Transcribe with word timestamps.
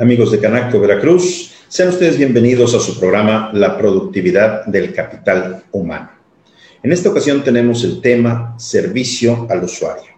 Amigos 0.00 0.30
de 0.30 0.38
Canaco, 0.38 0.78
Veracruz, 0.78 1.50
sean 1.66 1.88
ustedes 1.88 2.16
bienvenidos 2.16 2.72
a 2.72 2.78
su 2.78 3.00
programa 3.00 3.50
La 3.52 3.76
productividad 3.76 4.64
del 4.66 4.94
capital 4.94 5.64
humano. 5.72 6.10
En 6.84 6.92
esta 6.92 7.08
ocasión 7.08 7.42
tenemos 7.42 7.82
el 7.82 8.00
tema 8.00 8.54
servicio 8.58 9.48
al 9.50 9.64
usuario. 9.64 10.12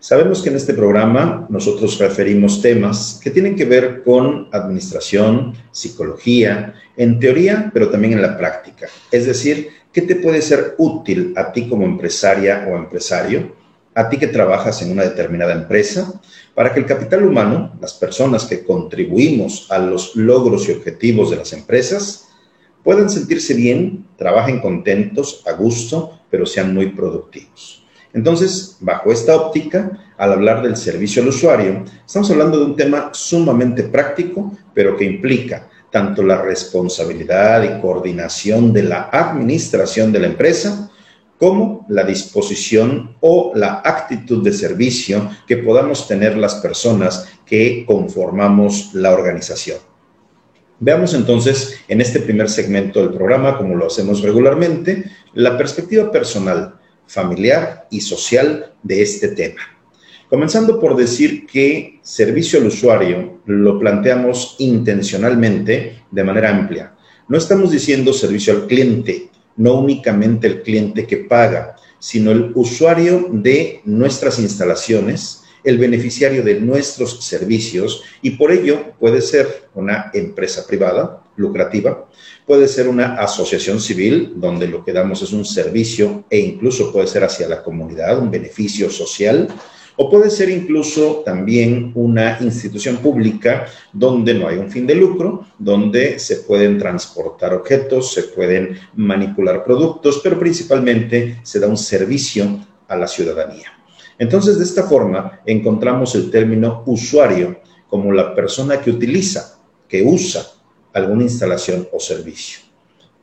Sabemos 0.00 0.40
que 0.40 0.48
en 0.48 0.56
este 0.56 0.72
programa 0.72 1.46
nosotros 1.50 1.98
referimos 1.98 2.62
temas 2.62 3.20
que 3.22 3.30
tienen 3.30 3.54
que 3.54 3.66
ver 3.66 4.02
con 4.02 4.48
administración, 4.50 5.52
psicología, 5.72 6.72
en 6.96 7.20
teoría, 7.20 7.70
pero 7.74 7.90
también 7.90 8.14
en 8.14 8.22
la 8.22 8.38
práctica. 8.38 8.88
Es 9.12 9.26
decir, 9.26 9.68
¿qué 9.92 10.00
te 10.00 10.16
puede 10.16 10.40
ser 10.40 10.74
útil 10.78 11.34
a 11.36 11.52
ti 11.52 11.68
como 11.68 11.84
empresaria 11.84 12.66
o 12.66 12.78
empresario? 12.78 13.57
A 13.98 14.08
ti 14.08 14.16
que 14.16 14.28
trabajas 14.28 14.80
en 14.80 14.92
una 14.92 15.02
determinada 15.02 15.52
empresa, 15.52 16.20
para 16.54 16.72
que 16.72 16.78
el 16.78 16.86
capital 16.86 17.24
humano, 17.24 17.72
las 17.80 17.94
personas 17.94 18.44
que 18.44 18.62
contribuimos 18.62 19.66
a 19.72 19.78
los 19.80 20.14
logros 20.14 20.68
y 20.68 20.72
objetivos 20.72 21.30
de 21.30 21.36
las 21.38 21.52
empresas, 21.52 22.28
puedan 22.84 23.10
sentirse 23.10 23.54
bien, 23.54 24.06
trabajen 24.16 24.60
contentos, 24.60 25.42
a 25.48 25.52
gusto, 25.54 26.20
pero 26.30 26.46
sean 26.46 26.72
muy 26.72 26.90
productivos. 26.90 27.84
Entonces, 28.12 28.76
bajo 28.78 29.10
esta 29.10 29.34
óptica, 29.34 30.14
al 30.16 30.32
hablar 30.32 30.62
del 30.62 30.76
servicio 30.76 31.20
al 31.20 31.30
usuario, 31.30 31.82
estamos 32.06 32.30
hablando 32.30 32.60
de 32.60 32.66
un 32.66 32.76
tema 32.76 33.10
sumamente 33.12 33.82
práctico, 33.82 34.56
pero 34.74 34.96
que 34.96 35.06
implica 35.06 35.68
tanto 35.90 36.22
la 36.22 36.40
responsabilidad 36.40 37.64
y 37.64 37.80
coordinación 37.80 38.72
de 38.72 38.84
la 38.84 39.08
administración 39.10 40.12
de 40.12 40.20
la 40.20 40.28
empresa, 40.28 40.88
como 41.38 41.86
la 41.88 42.04
disposición 42.04 43.16
o 43.20 43.52
la 43.54 43.80
actitud 43.84 44.42
de 44.42 44.52
servicio 44.52 45.30
que 45.46 45.58
podamos 45.58 46.08
tener 46.08 46.36
las 46.36 46.56
personas 46.56 47.28
que 47.46 47.84
conformamos 47.86 48.92
la 48.94 49.12
organización. 49.12 49.78
Veamos 50.80 51.14
entonces 51.14 51.80
en 51.88 52.00
este 52.00 52.20
primer 52.20 52.48
segmento 52.48 53.00
del 53.00 53.10
programa, 53.10 53.56
como 53.56 53.74
lo 53.74 53.86
hacemos 53.86 54.22
regularmente, 54.22 55.04
la 55.34 55.56
perspectiva 55.56 56.10
personal, 56.10 56.74
familiar 57.06 57.86
y 57.90 58.00
social 58.00 58.74
de 58.82 59.02
este 59.02 59.28
tema. 59.28 59.60
Comenzando 60.28 60.78
por 60.78 60.94
decir 60.94 61.46
que 61.46 62.00
servicio 62.02 62.60
al 62.60 62.66
usuario 62.66 63.40
lo 63.46 63.78
planteamos 63.78 64.56
intencionalmente 64.58 66.02
de 66.10 66.24
manera 66.24 66.50
amplia. 66.50 66.94
No 67.28 67.38
estamos 67.38 67.70
diciendo 67.70 68.12
servicio 68.12 68.52
al 68.52 68.66
cliente, 68.66 69.27
no 69.58 69.74
únicamente 69.74 70.46
el 70.46 70.62
cliente 70.62 71.06
que 71.06 71.18
paga, 71.18 71.76
sino 71.98 72.30
el 72.30 72.52
usuario 72.54 73.28
de 73.30 73.82
nuestras 73.84 74.38
instalaciones, 74.38 75.42
el 75.64 75.78
beneficiario 75.78 76.42
de 76.42 76.60
nuestros 76.60 77.22
servicios 77.24 78.02
y 78.22 78.30
por 78.30 78.52
ello 78.52 78.94
puede 78.98 79.20
ser 79.20 79.68
una 79.74 80.10
empresa 80.14 80.66
privada 80.66 81.22
lucrativa, 81.36 82.08
puede 82.46 82.68
ser 82.68 82.88
una 82.88 83.14
asociación 83.16 83.80
civil 83.80 84.32
donde 84.36 84.68
lo 84.68 84.84
que 84.84 84.92
damos 84.92 85.22
es 85.22 85.32
un 85.32 85.44
servicio 85.44 86.24
e 86.30 86.38
incluso 86.38 86.92
puede 86.92 87.08
ser 87.08 87.24
hacia 87.24 87.48
la 87.48 87.62
comunidad, 87.62 88.18
un 88.18 88.30
beneficio 88.30 88.90
social, 88.90 89.48
o 90.00 90.08
puede 90.08 90.30
ser 90.30 90.48
incluso 90.48 91.22
también 91.24 91.90
una 91.96 92.38
institución 92.40 92.98
pública 92.98 93.66
donde 93.92 94.32
no 94.32 94.46
hay 94.46 94.56
un 94.56 94.70
fin 94.70 94.86
de 94.86 94.94
lucro, 94.94 95.44
donde 95.58 96.20
se 96.20 96.36
pueden 96.36 96.78
transportar 96.78 97.52
objetos, 97.52 98.12
se 98.12 98.22
pueden 98.22 98.78
manipular 98.94 99.64
productos, 99.64 100.20
pero 100.22 100.38
principalmente 100.38 101.40
se 101.42 101.58
da 101.58 101.66
un 101.66 101.76
servicio 101.76 102.64
a 102.86 102.96
la 102.96 103.08
ciudadanía. 103.08 103.72
Entonces, 104.20 104.58
de 104.58 104.64
esta 104.64 104.84
forma, 104.84 105.40
encontramos 105.44 106.14
el 106.14 106.30
término 106.30 106.84
usuario 106.86 107.60
como 107.88 108.12
la 108.12 108.36
persona 108.36 108.80
que 108.80 108.90
utiliza, 108.90 109.58
que 109.88 110.04
usa 110.04 110.46
alguna 110.92 111.24
instalación 111.24 111.88
o 111.92 111.98
servicio. 111.98 112.60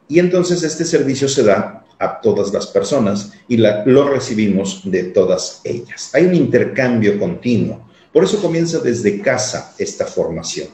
Y 0.09 0.19
entonces 0.19 0.61
este 0.61 0.83
servicio 0.83 1.29
se 1.29 1.43
da 1.43 1.84
a 1.99 2.19
todas 2.21 2.51
las 2.53 2.67
personas 2.67 3.33
y 3.47 3.57
lo 3.57 4.09
recibimos 4.09 4.81
de 4.83 5.05
todas 5.05 5.61
ellas. 5.63 6.11
Hay 6.13 6.25
un 6.25 6.35
intercambio 6.35 7.19
continuo. 7.19 7.87
Por 8.11 8.23
eso 8.23 8.41
comienza 8.41 8.79
desde 8.79 9.21
casa 9.21 9.73
esta 9.77 10.05
formación. 10.05 10.69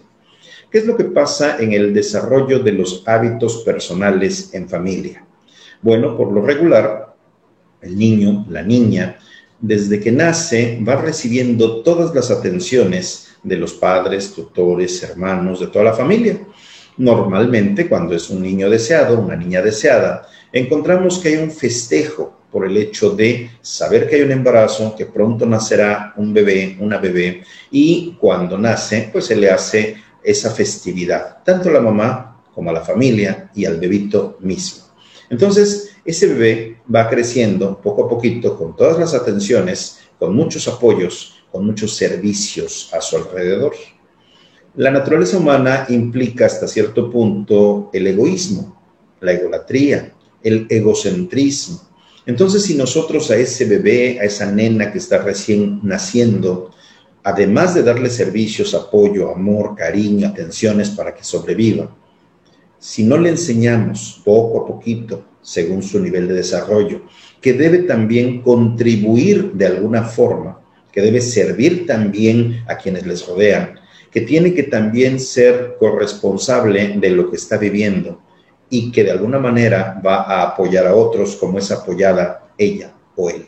¿Qué 0.72 0.78
es 0.78 0.86
lo 0.86 0.96
que 0.96 1.06
pasa 1.06 1.58
en 1.60 1.74
el 1.74 1.94
desarrollo 1.94 2.60
de 2.60 2.72
los 2.72 3.04
hábitos 3.06 3.64
personales 3.64 4.54
en 4.54 4.70
familia? 4.70 5.26
Bueno, 5.82 6.16
por 6.16 6.32
lo 6.32 6.42
regular, 6.42 7.16
el 7.82 7.98
niño, 7.98 8.46
la 8.50 8.62
niña, 8.62 9.18
desde 9.60 10.00
que 10.00 10.12
nace 10.12 10.80
va 10.88 10.96
recibiendo 10.96 11.82
todas 11.82 12.16
las 12.16 12.32
atenciones 12.32 13.36
de 13.44 13.58
los 13.58 13.74
padres, 13.74 14.34
tutores, 14.34 15.02
hermanos, 15.04 15.60
de 15.60 15.68
toda 15.68 15.86
la 15.86 15.94
familia. 15.94 16.40
Normalmente, 16.98 17.88
cuando 17.90 18.16
es 18.16 18.30
un 18.30 18.42
niño 18.42 18.70
deseado, 18.70 19.20
una 19.20 19.36
niña 19.36 19.62
deseada, 19.62 20.28
encontramos 20.52 21.20
que 21.20 21.30
hay 21.30 21.36
un 21.38 21.52
festejo 21.52 22.38
por 22.52 22.66
el 22.66 22.76
hecho 22.78 23.12
de 23.12 23.50
saber 23.62 24.08
que 24.08 24.16
hay 24.16 24.22
un 24.22 24.32
embarazo, 24.32 24.94
que 24.96 25.06
pronto 25.06 25.46
nacerá 25.46 26.14
un 26.18 26.34
bebé, 26.34 26.78
una 26.80 26.98
bebé, 26.98 27.44
y 27.72 28.18
cuando 28.20 28.58
nace, 28.58 29.10
pues 29.12 29.26
se 29.26 29.36
le 29.36 29.50
hace 29.50 29.96
esa 30.24 30.52
festividad, 30.52 31.42
tanto 31.44 31.70
a 31.70 31.74
la 31.74 31.82
mamá 31.82 32.44
como 32.54 32.70
a 32.70 32.74
la 32.74 32.82
familia 32.82 33.50
y 33.56 33.66
al 33.66 33.80
bebito 33.80 34.38
mismo. 34.42 34.84
Entonces, 35.30 35.96
ese 36.04 36.28
bebé 36.28 36.82
va 36.94 37.10
creciendo 37.10 37.80
poco 37.82 38.06
a 38.06 38.10
poquito 38.10 38.58
con 38.58 38.76
todas 38.76 39.00
las 39.00 39.14
atenciones, 39.14 40.00
con 40.20 40.36
muchos 40.36 40.68
apoyos, 40.68 41.42
con 41.52 41.66
muchos 41.66 41.96
servicios 41.96 42.90
a 42.94 43.00
su 43.02 43.16
alrededor. 43.16 43.74
La 44.76 44.92
naturaleza 44.92 45.38
humana 45.38 45.86
implica 45.90 46.46
hasta 46.46 46.68
cierto 46.68 47.10
punto 47.10 47.90
el 47.94 48.08
egoísmo, 48.08 48.78
la 49.22 49.34
egolatría, 49.34 50.14
el 50.44 50.68
egocentrismo. 50.70 51.82
Entonces, 52.26 52.64
si 52.64 52.76
nosotros 52.76 53.32
a 53.32 53.36
ese 53.36 53.66
bebé, 53.66 54.20
a 54.20 54.24
esa 54.24 54.52
nena 54.52 54.92
que 54.92 55.00
está 55.00 55.20
recién 55.20 55.80
naciendo, 55.84 56.72
además 57.24 57.74
de 57.74 57.84
darle 57.84 58.10
servicios, 58.10 58.74
apoyo, 58.74 59.32
amor, 59.32 59.76
cariño, 59.76 60.28
atenciones 60.28 60.90
para 60.92 61.14
que 61.14 61.24
sobreviva, 61.24 61.96
si 62.80 63.04
no 63.04 63.18
le 63.18 63.30
enseñamos 63.30 64.22
poco 64.24 64.62
a 64.64 64.68
poquito, 64.68 65.24
según 65.42 65.84
su 65.84 66.00
nivel 66.00 66.28
de 66.28 66.36
desarrollo, 66.36 67.02
que 67.40 67.54
debe 67.54 67.80
también 67.80 68.42
contribuir 68.42 69.54
de 69.54 69.68
alguna 69.68 70.04
forma, 70.04 70.62
que 70.92 71.02
debe 71.02 71.22
servir 71.22 71.86
también 71.88 72.64
a 72.68 72.78
quienes 72.78 73.06
les 73.06 73.26
rodean, 73.26 73.80
que 74.12 74.22
tiene 74.22 74.54
que 74.54 74.64
también 74.64 75.20
ser 75.20 75.76
corresponsable 75.80 76.98
de 77.00 77.10
lo 77.12 77.30
que 77.30 77.38
está 77.38 77.58
viviendo, 77.58 78.22
y 78.72 78.92
que 78.92 79.04
de 79.04 79.12
alguna 79.12 79.38
manera 79.38 80.02
va 80.04 80.24
a 80.24 80.42
apoyar 80.42 80.88
a 80.88 80.96
otros 80.96 81.36
como 81.36 81.60
es 81.60 81.70
apoyada 81.70 82.52
ella 82.58 82.92
o 83.16 83.30
él. 83.30 83.46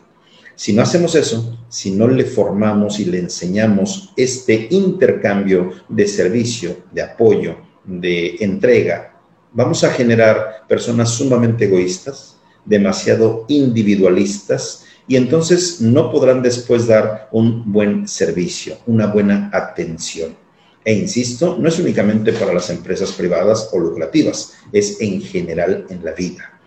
Si 0.55 0.73
no 0.73 0.83
hacemos 0.83 1.15
eso, 1.15 1.57
si 1.69 1.91
no 1.91 2.07
le 2.07 2.25
formamos 2.25 2.99
y 2.99 3.05
le 3.05 3.17
enseñamos 3.17 4.13
este 4.15 4.67
intercambio 4.69 5.71
de 5.89 6.07
servicio, 6.07 6.77
de 6.91 7.01
apoyo, 7.01 7.57
de 7.83 8.35
entrega, 8.39 9.19
vamos 9.51 9.83
a 9.83 9.91
generar 9.91 10.67
personas 10.67 11.09
sumamente 11.09 11.65
egoístas, 11.65 12.37
demasiado 12.65 13.45
individualistas, 13.47 14.85
y 15.07 15.15
entonces 15.15 15.81
no 15.81 16.11
podrán 16.11 16.41
después 16.41 16.87
dar 16.87 17.27
un 17.31 17.71
buen 17.71 18.07
servicio, 18.07 18.77
una 18.85 19.07
buena 19.07 19.49
atención. 19.51 20.42
E 20.85 20.93
insisto, 20.93 21.57
no 21.59 21.69
es 21.69 21.79
únicamente 21.79 22.33
para 22.33 22.53
las 22.53 22.69
empresas 22.69 23.13
privadas 23.13 23.69
o 23.71 23.79
lucrativas, 23.79 24.53
es 24.71 24.99
en 24.99 25.21
general 25.21 25.85
en 25.89 26.03
la 26.03 26.11
vida. 26.11 26.59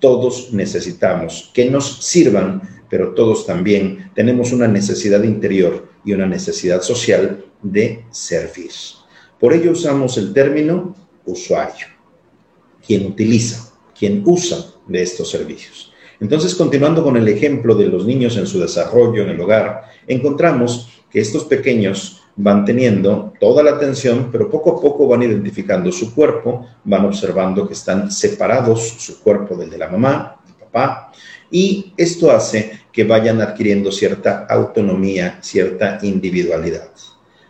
Todos 0.00 0.52
necesitamos 0.52 1.50
que 1.52 1.70
nos 1.70 2.04
sirvan, 2.04 2.82
pero 2.88 3.12
todos 3.14 3.44
también 3.44 4.10
tenemos 4.14 4.52
una 4.52 4.68
necesidad 4.68 5.22
interior 5.22 5.88
y 6.04 6.12
una 6.14 6.26
necesidad 6.26 6.82
social 6.82 7.44
de 7.62 8.04
servir. 8.10 8.70
Por 9.38 9.52
ello 9.52 9.72
usamos 9.72 10.16
el 10.16 10.32
término 10.32 10.96
usuario, 11.26 11.86
quien 12.86 13.06
utiliza, 13.06 13.72
quien 13.96 14.22
usa 14.24 14.64
de 14.86 15.02
estos 15.02 15.30
servicios. 15.30 15.92
Entonces, 16.20 16.54
continuando 16.54 17.04
con 17.04 17.16
el 17.16 17.28
ejemplo 17.28 17.74
de 17.74 17.86
los 17.86 18.06
niños 18.06 18.36
en 18.36 18.46
su 18.46 18.58
desarrollo 18.58 19.22
en 19.22 19.28
el 19.28 19.40
hogar, 19.40 19.82
encontramos 20.06 20.88
que 21.10 21.20
estos 21.20 21.44
pequeños 21.44 22.22
van 22.40 22.64
teniendo 22.64 23.32
toda 23.40 23.64
la 23.64 23.72
atención, 23.72 24.28
pero 24.30 24.48
poco 24.48 24.78
a 24.78 24.80
poco 24.80 25.08
van 25.08 25.24
identificando 25.24 25.90
su 25.90 26.14
cuerpo, 26.14 26.66
van 26.84 27.04
observando 27.04 27.66
que 27.66 27.74
están 27.74 28.12
separados 28.12 28.80
su 28.98 29.20
cuerpo 29.20 29.56
del 29.56 29.70
de 29.70 29.78
la 29.78 29.88
mamá, 29.88 30.40
el 30.46 30.54
papá, 30.54 31.12
y 31.50 31.92
esto 31.96 32.30
hace 32.30 32.78
que 32.92 33.02
vayan 33.02 33.40
adquiriendo 33.40 33.90
cierta 33.90 34.46
autonomía, 34.48 35.38
cierta 35.42 35.98
individualidad. 36.02 36.90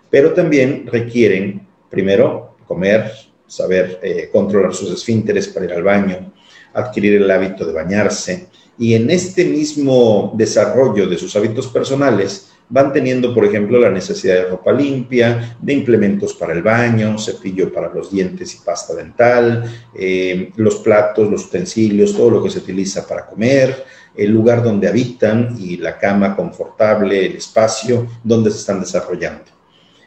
Pero 0.08 0.32
también 0.32 0.87
requieren, 0.87 1.67
primero, 1.90 2.56
comer, 2.67 3.12
saber 3.46 4.00
eh, 4.02 4.31
controlar 4.32 4.75
sus 4.75 4.90
esfínteres 4.90 5.49
para 5.49 5.67
ir 5.67 5.73
al 5.75 5.82
baño, 5.82 6.32
adquirir 6.73 7.20
el 7.20 7.31
hábito 7.31 7.67
de 7.67 7.75
bañarse, 7.75 8.49
y 8.79 8.94
en 8.94 9.11
este 9.11 9.44
mismo 9.44 10.32
desarrollo 10.35 11.06
de 11.06 11.19
sus 11.19 11.37
hábitos 11.37 11.67
personales, 11.67 12.48
van 12.70 12.93
teniendo, 12.93 13.35
por 13.35 13.44
ejemplo, 13.44 13.79
la 13.79 13.91
necesidad 13.91 14.35
de 14.35 14.50
ropa 14.50 14.73
limpia, 14.73 15.56
de 15.61 15.73
implementos 15.73 16.35
para 16.35 16.53
el 16.53 16.62
baño, 16.62 17.19
cepillo 17.19 17.73
para 17.73 17.93
los 17.93 18.11
dientes 18.11 18.55
y 18.55 18.59
pasta 18.65 18.94
dental, 18.94 19.65
eh, 19.94 20.53
los 20.56 20.76
platos, 20.76 21.31
los 21.31 21.47
utensilios, 21.47 22.15
todo 22.15 22.31
lo 22.31 22.43
que 22.43 22.50
se 22.50 22.59
utiliza 22.59 23.06
para 23.06 23.26
comer, 23.26 23.85
el 24.15 24.31
lugar 24.31 24.62
donde 24.62 24.88
habitan 24.88 25.56
y 25.59 25.76
la 25.76 25.99
cama 25.99 26.37
confortable, 26.37 27.26
el 27.26 27.37
espacio 27.37 28.06
donde 28.23 28.50
se 28.50 28.59
están 28.59 28.81
desarrollando. 28.81 29.44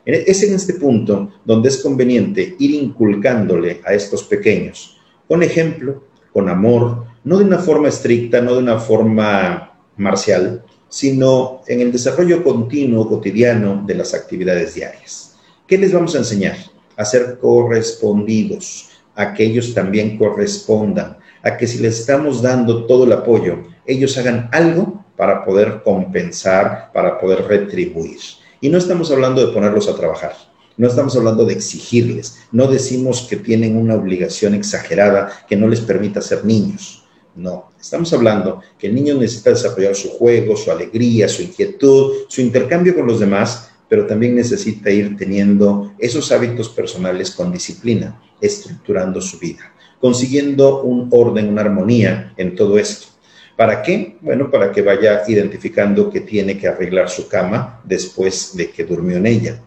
Es 0.03 0.43
en 0.43 0.55
este 0.55 0.73
punto 0.73 1.31
donde 1.45 1.69
es 1.69 1.77
conveniente 1.77 2.55
ir 2.59 2.71
inculcándole 2.71 3.81
a 3.85 3.93
estos 3.93 4.23
pequeños, 4.23 4.97
con 5.27 5.43
ejemplo, 5.43 6.03
con 6.33 6.49
amor, 6.49 7.05
no 7.23 7.37
de 7.37 7.45
una 7.45 7.59
forma 7.59 7.87
estricta, 7.87 8.41
no 8.41 8.53
de 8.53 8.59
una 8.59 8.79
forma 8.79 9.79
marcial, 9.97 10.63
sino 10.91 11.61
en 11.67 11.79
el 11.79 11.91
desarrollo 11.91 12.43
continuo, 12.43 13.07
cotidiano 13.07 13.81
de 13.87 13.95
las 13.95 14.13
actividades 14.13 14.75
diarias. 14.75 15.37
¿Qué 15.65 15.77
les 15.77 15.93
vamos 15.93 16.13
a 16.15 16.17
enseñar? 16.17 16.57
A 16.97 17.05
ser 17.05 17.39
correspondidos, 17.39 18.89
a 19.15 19.33
que 19.33 19.45
ellos 19.45 19.73
también 19.73 20.17
correspondan, 20.17 21.17
a 21.43 21.55
que 21.55 21.65
si 21.65 21.79
les 21.79 22.01
estamos 22.01 22.41
dando 22.41 22.85
todo 22.85 23.05
el 23.05 23.13
apoyo, 23.13 23.63
ellos 23.85 24.17
hagan 24.17 24.49
algo 24.51 25.05
para 25.15 25.45
poder 25.45 25.81
compensar, 25.81 26.91
para 26.93 27.17
poder 27.17 27.45
retribuir. 27.45 28.19
Y 28.59 28.67
no 28.67 28.77
estamos 28.77 29.09
hablando 29.11 29.45
de 29.45 29.53
ponerlos 29.53 29.87
a 29.87 29.95
trabajar, 29.95 30.35
no 30.75 30.87
estamos 30.87 31.15
hablando 31.15 31.45
de 31.45 31.53
exigirles, 31.53 32.39
no 32.51 32.67
decimos 32.67 33.27
que 33.29 33.37
tienen 33.37 33.77
una 33.77 33.95
obligación 33.95 34.55
exagerada 34.55 35.31
que 35.47 35.55
no 35.55 35.69
les 35.69 35.79
permita 35.79 36.19
ser 36.19 36.43
niños. 36.43 37.00
No, 37.35 37.71
estamos 37.79 38.11
hablando 38.11 38.61
que 38.77 38.87
el 38.87 38.95
niño 38.95 39.15
necesita 39.15 39.51
desarrollar 39.51 39.95
su 39.95 40.09
juego, 40.09 40.57
su 40.57 40.69
alegría, 40.69 41.29
su 41.29 41.41
inquietud, 41.41 42.25
su 42.27 42.41
intercambio 42.41 42.93
con 42.93 43.07
los 43.07 43.19
demás, 43.21 43.71
pero 43.87 44.05
también 44.05 44.35
necesita 44.35 44.89
ir 44.89 45.15
teniendo 45.17 45.93
esos 45.97 46.31
hábitos 46.31 46.69
personales 46.69 47.31
con 47.31 47.51
disciplina, 47.51 48.21
estructurando 48.41 49.21
su 49.21 49.39
vida, 49.39 49.73
consiguiendo 49.99 50.81
un 50.83 51.07
orden, 51.11 51.49
una 51.49 51.61
armonía 51.61 52.33
en 52.37 52.55
todo 52.55 52.77
esto. 52.77 53.07
¿Para 53.55 53.81
qué? 53.81 54.17
Bueno, 54.21 54.49
para 54.49 54.71
que 54.71 54.81
vaya 54.81 55.23
identificando 55.27 56.09
que 56.09 56.21
tiene 56.21 56.57
que 56.57 56.67
arreglar 56.67 57.09
su 57.09 57.27
cama 57.27 57.81
después 57.83 58.55
de 58.55 58.71
que 58.71 58.85
durmió 58.85 59.17
en 59.17 59.25
ella. 59.25 59.61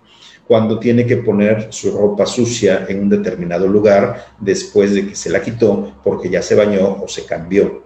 Cuando 0.46 0.78
tiene 0.78 1.06
que 1.06 1.18
poner 1.18 1.72
su 1.72 1.96
ropa 1.96 2.26
sucia 2.26 2.84
en 2.88 3.00
un 3.00 3.08
determinado 3.08 3.66
lugar 3.66 4.26
después 4.38 4.92
de 4.92 5.08
que 5.08 5.14
se 5.14 5.30
la 5.30 5.40
quitó 5.40 6.00
porque 6.04 6.28
ya 6.28 6.42
se 6.42 6.54
bañó 6.54 7.02
o 7.02 7.08
se 7.08 7.24
cambió. 7.24 7.84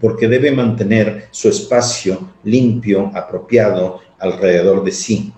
Porque 0.00 0.28
debe 0.28 0.52
mantener 0.52 1.28
su 1.30 1.48
espacio 1.48 2.34
limpio, 2.44 3.10
apropiado 3.14 4.00
alrededor 4.18 4.84
de 4.84 4.92
sí. 4.92 5.32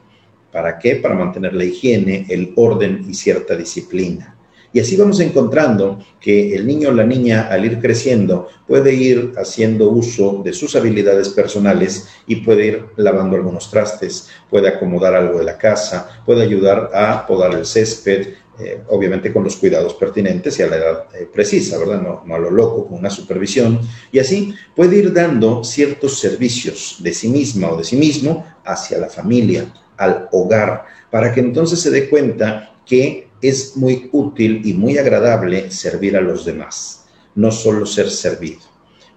¿Para 0.53 0.79
qué? 0.79 0.97
Para 0.97 1.15
mantener 1.15 1.55
la 1.55 1.65
higiene, 1.65 2.27
el 2.29 2.53
orden 2.57 3.07
y 3.09 3.15
cierta 3.15 3.57
disciplina. 3.57 4.37
Y 4.73 4.79
así 4.81 4.97
vamos 4.97 5.19
encontrando 5.21 5.99
que 6.21 6.55
el 6.55 6.67
niño 6.67 6.91
o 6.91 6.93
la 6.93 7.05
niña 7.05 7.49
al 7.51 7.65
ir 7.65 7.81
creciendo 7.81 8.49
puede 8.69 8.95
ir 8.95 9.33
haciendo 9.37 9.91
uso 9.91 10.43
de 10.45 10.53
sus 10.53 10.77
habilidades 10.77 11.31
personales 11.31 12.09
y 12.27 12.37
puede 12.37 12.67
ir 12.67 12.87
lavando 12.97 13.37
algunos 13.37 13.71
trastes, 13.71 14.29
puede 14.49 14.69
acomodar 14.69 15.15
algo 15.15 15.39
de 15.39 15.45
la 15.45 15.59
casa, 15.59 16.23
puede 16.25 16.43
ayudar 16.43 16.91
a 16.95 17.27
podar 17.27 17.53
el 17.55 17.67
césped, 17.67 18.29
eh, 18.61 18.83
obviamente 18.89 19.33
con 19.33 19.43
los 19.43 19.57
cuidados 19.57 19.95
pertinentes 19.95 20.59
y 20.59 20.63
a 20.63 20.67
la 20.67 20.77
edad 20.77 21.05
eh, 21.15 21.27
precisa, 21.33 21.79
¿verdad? 21.79 22.03
No, 22.03 22.23
no, 22.27 22.35
a 22.35 22.39
lo 22.39 22.51
loco, 22.51 22.87
con 22.87 22.99
una 22.99 23.09
supervisión. 23.09 23.81
Y 24.13 24.19
así 24.19 24.55
puede 24.77 24.99
ir 24.99 25.15
dando 25.15 25.65
ciertos 25.65 26.21
servicios 26.21 26.99
de 27.01 27.15
sí 27.15 27.29
misma 27.29 27.71
o 27.71 27.77
de 27.79 27.85
sí 27.85 27.97
mismo 27.97 28.45
hacia 28.65 28.99
la 28.99 29.09
familia, 29.09 29.73
al 29.97 30.29
hogar, 30.33 30.85
para 31.11 31.33
que 31.33 31.41
entonces 31.41 31.81
se 31.81 31.91
dé 31.91 32.11
cuenta 32.11 32.75
que 32.85 33.30
es 33.43 33.77
muy 33.77 34.09
útil 34.13 34.63
y 34.65 34.75
muy 34.75 34.99
agradable 34.99 35.71
servir 35.71 36.17
a 36.17 36.21
los 36.21 36.45
demás, 36.45 37.07
no 37.35 37.51
solo 37.51 37.87
ser 37.87 38.11
servido. 38.11 38.61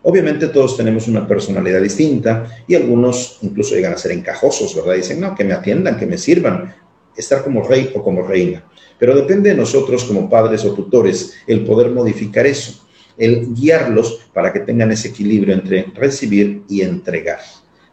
Obviamente 0.03 0.47
todos 0.47 0.75
tenemos 0.75 1.07
una 1.07 1.27
personalidad 1.27 1.81
distinta 1.81 2.45
y 2.67 2.75
algunos 2.75 3.39
incluso 3.41 3.75
llegan 3.75 3.93
a 3.93 3.97
ser 3.97 4.11
encajosos, 4.11 4.75
¿verdad? 4.75 4.95
Dicen, 4.95 5.21
no, 5.21 5.33
que 5.33 5.45
me 5.45 5.53
atiendan, 5.53 5.97
que 5.97 6.05
me 6.05 6.17
sirvan, 6.17 6.75
estar 7.15 7.43
como 7.43 7.65
rey 7.67 7.91
o 7.95 8.03
como 8.03 8.21
reina. 8.21 8.65
Pero 8.99 9.15
depende 9.15 9.49
de 9.49 9.55
nosotros 9.55 10.03
como 10.03 10.29
padres 10.29 10.65
o 10.65 10.73
tutores 10.73 11.33
el 11.47 11.63
poder 11.63 11.91
modificar 11.91 12.45
eso, 12.45 12.85
el 13.17 13.53
guiarlos 13.53 14.27
para 14.33 14.51
que 14.51 14.59
tengan 14.61 14.91
ese 14.91 15.09
equilibrio 15.09 15.53
entre 15.53 15.85
recibir 15.93 16.63
y 16.67 16.81
entregar. 16.81 17.39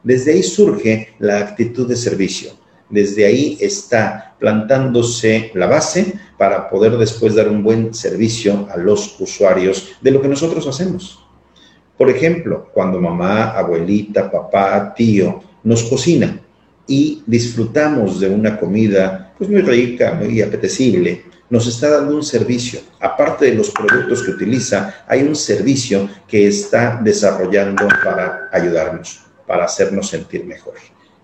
Desde 0.02 0.32
ahí 0.32 0.42
surge 0.42 1.14
la 1.18 1.38
actitud 1.38 1.86
de 1.86 1.96
servicio 1.96 2.52
desde 2.90 3.24
ahí 3.24 3.56
está 3.60 4.34
plantándose 4.38 5.50
la 5.54 5.66
base 5.66 6.14
para 6.36 6.68
poder 6.68 6.96
después 6.98 7.34
dar 7.34 7.48
un 7.48 7.62
buen 7.62 7.94
servicio 7.94 8.68
a 8.70 8.76
los 8.76 9.20
usuarios 9.20 9.96
de 10.00 10.10
lo 10.10 10.20
que 10.20 10.28
nosotros 10.28 10.66
hacemos. 10.66 11.24
Por 11.96 12.08
ejemplo, 12.08 12.68
cuando 12.72 13.00
mamá, 13.00 13.50
abuelita, 13.50 14.30
papá, 14.30 14.94
tío 14.94 15.42
nos 15.62 15.82
cocina 15.84 16.40
y 16.86 17.22
disfrutamos 17.26 18.18
de 18.20 18.28
una 18.28 18.58
comida 18.58 19.34
pues 19.36 19.48
muy 19.50 19.60
rica, 19.60 20.14
muy 20.14 20.40
apetecible, 20.42 21.24
nos 21.50 21.66
está 21.66 21.90
dando 21.90 22.14
un 22.14 22.22
servicio. 22.22 22.80
Aparte 23.00 23.46
de 23.46 23.54
los 23.54 23.70
productos 23.70 24.22
que 24.22 24.30
utiliza, 24.30 25.04
hay 25.06 25.22
un 25.22 25.36
servicio 25.36 26.08
que 26.26 26.46
está 26.46 27.00
desarrollando 27.02 27.86
para 28.02 28.48
ayudarnos, 28.52 29.20
para 29.46 29.64
hacernos 29.64 30.08
sentir 30.08 30.44
mejor. 30.44 30.74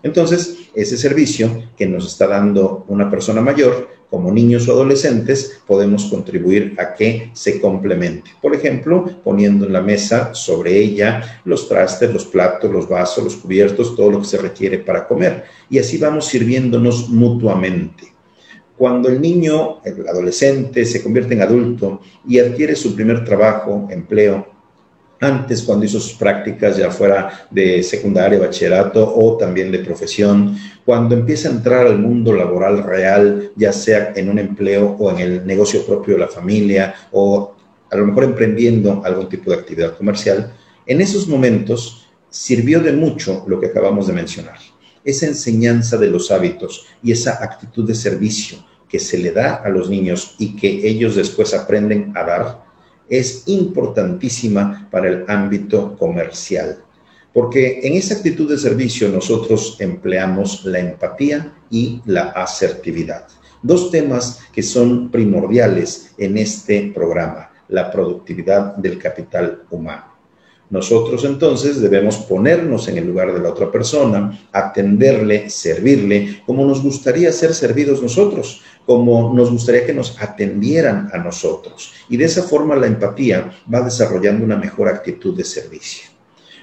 Entonces, 0.03 0.69
ese 0.75 0.97
servicio 0.97 1.63
que 1.75 1.87
nos 1.87 2.07
está 2.07 2.27
dando 2.27 2.85
una 2.87 3.09
persona 3.09 3.41
mayor, 3.41 3.89
como 4.09 4.31
niños 4.31 4.67
o 4.67 4.71
adolescentes, 4.71 5.61
podemos 5.67 6.05
contribuir 6.05 6.75
a 6.77 6.93
que 6.93 7.29
se 7.33 7.59
complemente. 7.59 8.31
Por 8.41 8.55
ejemplo, 8.55 9.05
poniendo 9.23 9.65
en 9.65 9.73
la 9.73 9.81
mesa 9.81 10.33
sobre 10.33 10.77
ella 10.77 11.41
los 11.43 11.67
trastes, 11.67 12.13
los 12.13 12.25
platos, 12.25 12.71
los 12.71 12.87
vasos, 12.87 13.23
los 13.23 13.35
cubiertos, 13.35 13.95
todo 13.95 14.11
lo 14.11 14.19
que 14.19 14.27
se 14.27 14.37
requiere 14.37 14.79
para 14.79 15.07
comer. 15.07 15.43
Y 15.69 15.79
así 15.79 15.97
vamos 15.97 16.27
sirviéndonos 16.27 17.09
mutuamente. 17.09 18.13
Cuando 18.77 19.09
el 19.09 19.19
niño, 19.19 19.81
el 19.83 20.07
adolescente, 20.07 20.85
se 20.85 21.01
convierte 21.01 21.33
en 21.33 21.41
adulto 21.41 21.99
y 22.25 22.39
adquiere 22.39 22.75
su 22.75 22.95
primer 22.95 23.25
trabajo, 23.25 23.87
empleo, 23.89 24.56
antes 25.19 25.63
cuando 25.63 25.85
hizo 25.85 25.99
sus 25.99 26.13
prácticas 26.13 26.77
ya 26.77 26.91
fuera 26.91 27.47
de 27.49 27.81
secundaria, 27.83 28.39
bachillerato 28.39 29.15
o 29.15 29.37
también 29.37 29.71
de 29.71 29.79
profesión, 29.79 30.57
cuando 30.85 31.15
empieza 31.15 31.49
a 31.49 31.53
entrar 31.53 31.87
al 31.87 31.99
mundo 31.99 32.33
laboral 32.33 32.83
real, 32.83 33.51
ya 33.55 33.73
sea 33.73 34.13
en 34.15 34.29
un 34.29 34.39
empleo 34.39 34.95
o 34.99 35.11
en 35.11 35.19
el 35.19 35.45
negocio 35.45 35.85
propio 35.85 36.15
de 36.15 36.21
la 36.21 36.27
familia 36.27 36.95
o 37.11 37.55
a 37.89 37.95
lo 37.95 38.05
mejor 38.05 38.25
emprendiendo 38.25 39.01
algún 39.05 39.29
tipo 39.29 39.51
de 39.51 39.57
actividad 39.57 39.97
comercial, 39.97 40.53
en 40.85 41.01
esos 41.01 41.27
momentos 41.27 42.07
sirvió 42.29 42.79
de 42.79 42.91
mucho 42.91 43.43
lo 43.47 43.59
que 43.59 43.67
acabamos 43.67 44.07
de 44.07 44.13
mencionar, 44.13 44.57
esa 45.03 45.25
enseñanza 45.25 45.97
de 45.97 46.09
los 46.09 46.31
hábitos 46.31 46.85
y 47.01 47.11
esa 47.11 47.43
actitud 47.43 47.87
de 47.87 47.95
servicio 47.95 48.57
que 48.89 48.99
se 48.99 49.17
le 49.17 49.31
da 49.31 49.55
a 49.55 49.69
los 49.69 49.89
niños 49.89 50.35
y 50.37 50.55
que 50.55 50.87
ellos 50.87 51.15
después 51.15 51.53
aprenden 51.53 52.13
a 52.15 52.23
dar 52.23 52.66
es 53.09 53.43
importantísima 53.47 54.87
para 54.91 55.09
el 55.09 55.25
ámbito 55.27 55.95
comercial, 55.97 56.77
porque 57.33 57.81
en 57.83 57.93
esa 57.93 58.15
actitud 58.15 58.49
de 58.49 58.57
servicio 58.57 59.09
nosotros 59.09 59.77
empleamos 59.79 60.65
la 60.65 60.79
empatía 60.79 61.53
y 61.69 62.01
la 62.05 62.29
asertividad. 62.29 63.27
Dos 63.61 63.91
temas 63.91 64.39
que 64.51 64.63
son 64.63 65.09
primordiales 65.09 66.13
en 66.17 66.37
este 66.37 66.91
programa, 66.93 67.51
la 67.67 67.91
productividad 67.91 68.75
del 68.77 68.97
capital 68.97 69.63
humano. 69.69 70.17
Nosotros 70.69 71.23
entonces 71.23 71.79
debemos 71.79 72.17
ponernos 72.17 72.89
en 72.89 72.97
el 72.97 73.07
lugar 73.07 73.33
de 73.33 73.39
la 73.39 73.49
otra 73.49 73.71
persona, 73.71 74.37
atenderle, 74.51 75.49
servirle, 75.49 76.41
como 76.45 76.65
nos 76.65 76.83
gustaría 76.83 77.31
ser 77.31 77.53
servidos 77.53 78.01
nosotros, 78.01 78.61
como 78.87 79.33
nos 79.33 79.51
gustaría 79.51 79.85
que 79.85 79.93
nos 79.93 80.19
atendieran 80.19 81.09
a 81.13 81.17
nosotros. 81.17 81.93
Y 82.07 82.15
de 82.15 82.23
esa 82.23 82.41
forma 82.41 82.73
la 82.77 82.87
empatía 82.87 83.51
va 83.71 83.81
desarrollando 83.81 84.45
una 84.45 84.55
mejor 84.55 84.87
actitud 84.87 85.35
de 85.35 85.43
servicio. 85.43 86.09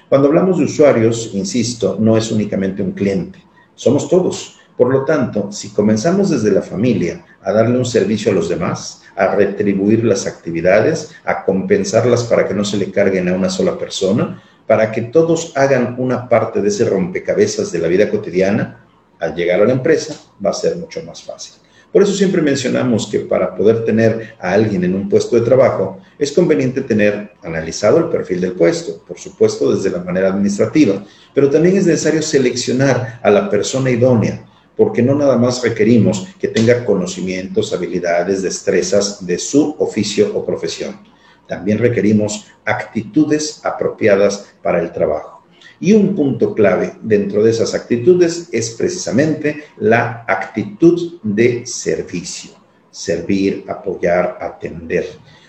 Cuando 0.09 0.27
hablamos 0.27 0.57
de 0.57 0.65
usuarios, 0.65 1.29
insisto, 1.33 1.97
no 1.99 2.17
es 2.17 2.31
únicamente 2.31 2.81
un 2.81 2.93
cliente, 2.93 3.45
somos 3.75 4.09
todos. 4.09 4.57
Por 4.75 4.91
lo 4.91 5.05
tanto, 5.05 5.51
si 5.51 5.69
comenzamos 5.69 6.31
desde 6.31 6.51
la 6.51 6.63
familia 6.63 7.23
a 7.43 7.53
darle 7.53 7.77
un 7.77 7.85
servicio 7.85 8.31
a 8.31 8.35
los 8.35 8.49
demás, 8.49 9.03
a 9.15 9.35
retribuir 9.35 10.03
las 10.03 10.25
actividades, 10.25 11.11
a 11.25 11.45
compensarlas 11.45 12.23
para 12.23 12.47
que 12.47 12.55
no 12.55 12.65
se 12.65 12.77
le 12.77 12.91
carguen 12.91 13.29
a 13.29 13.33
una 13.33 13.49
sola 13.49 13.77
persona, 13.77 14.41
para 14.65 14.91
que 14.91 15.03
todos 15.03 15.55
hagan 15.55 15.95
una 15.99 16.27
parte 16.27 16.59
de 16.59 16.69
ese 16.69 16.85
rompecabezas 16.85 17.71
de 17.71 17.79
la 17.79 17.87
vida 17.87 18.09
cotidiana, 18.09 18.83
al 19.19 19.35
llegar 19.35 19.61
a 19.61 19.65
la 19.65 19.73
empresa 19.73 20.19
va 20.43 20.49
a 20.49 20.53
ser 20.53 20.75
mucho 20.75 21.03
más 21.03 21.21
fácil. 21.21 21.64
Por 21.91 22.03
eso 22.03 22.13
siempre 22.13 22.41
mencionamos 22.41 23.07
que 23.07 23.19
para 23.19 23.55
poder 23.55 23.85
tener 23.85 24.35
a 24.39 24.51
alguien 24.51 24.83
en 24.83 24.95
un 24.95 25.07
puesto 25.07 25.35
de 25.35 25.41
trabajo 25.43 25.99
es 26.19 26.31
conveniente 26.31 26.81
tener 26.81 27.31
analizado 27.41 27.97
el 27.97 28.05
perfil 28.05 28.41
del 28.41 28.51
puesto, 28.53 29.01
por 29.07 29.17
supuesto 29.17 29.73
desde 29.73 29.89
la 29.89 30.03
manera 30.03 30.29
administrativa, 30.29 31.03
pero 31.33 31.49
también 31.49 31.77
es 31.77 31.85
necesario 31.85 32.21
seleccionar 32.21 33.19
a 33.23 33.29
la 33.29 33.49
persona 33.49 33.89
idónea, 33.89 34.45
porque 34.75 35.01
no 35.01 35.15
nada 35.15 35.37
más 35.37 35.63
requerimos 35.63 36.27
que 36.39 36.49
tenga 36.49 36.83
conocimientos, 36.83 37.73
habilidades, 37.73 38.41
destrezas 38.41 39.25
de 39.25 39.37
su 39.37 39.75
oficio 39.79 40.31
o 40.35 40.45
profesión. 40.45 40.99
También 41.47 41.77
requerimos 41.77 42.47
actitudes 42.65 43.61
apropiadas 43.63 44.47
para 44.61 44.81
el 44.81 44.91
trabajo. 44.91 45.34
Y 45.79 45.93
un 45.93 46.15
punto 46.15 46.53
clave 46.53 46.93
dentro 47.01 47.43
de 47.43 47.51
esas 47.51 47.73
actitudes 47.73 48.49
es 48.51 48.71
precisamente 48.71 49.63
la 49.77 50.23
actitud 50.27 51.19
de 51.23 51.65
servicio. 51.65 52.51
Servir, 52.91 53.65
apoyar, 53.67 54.37
atender. 54.39 55.05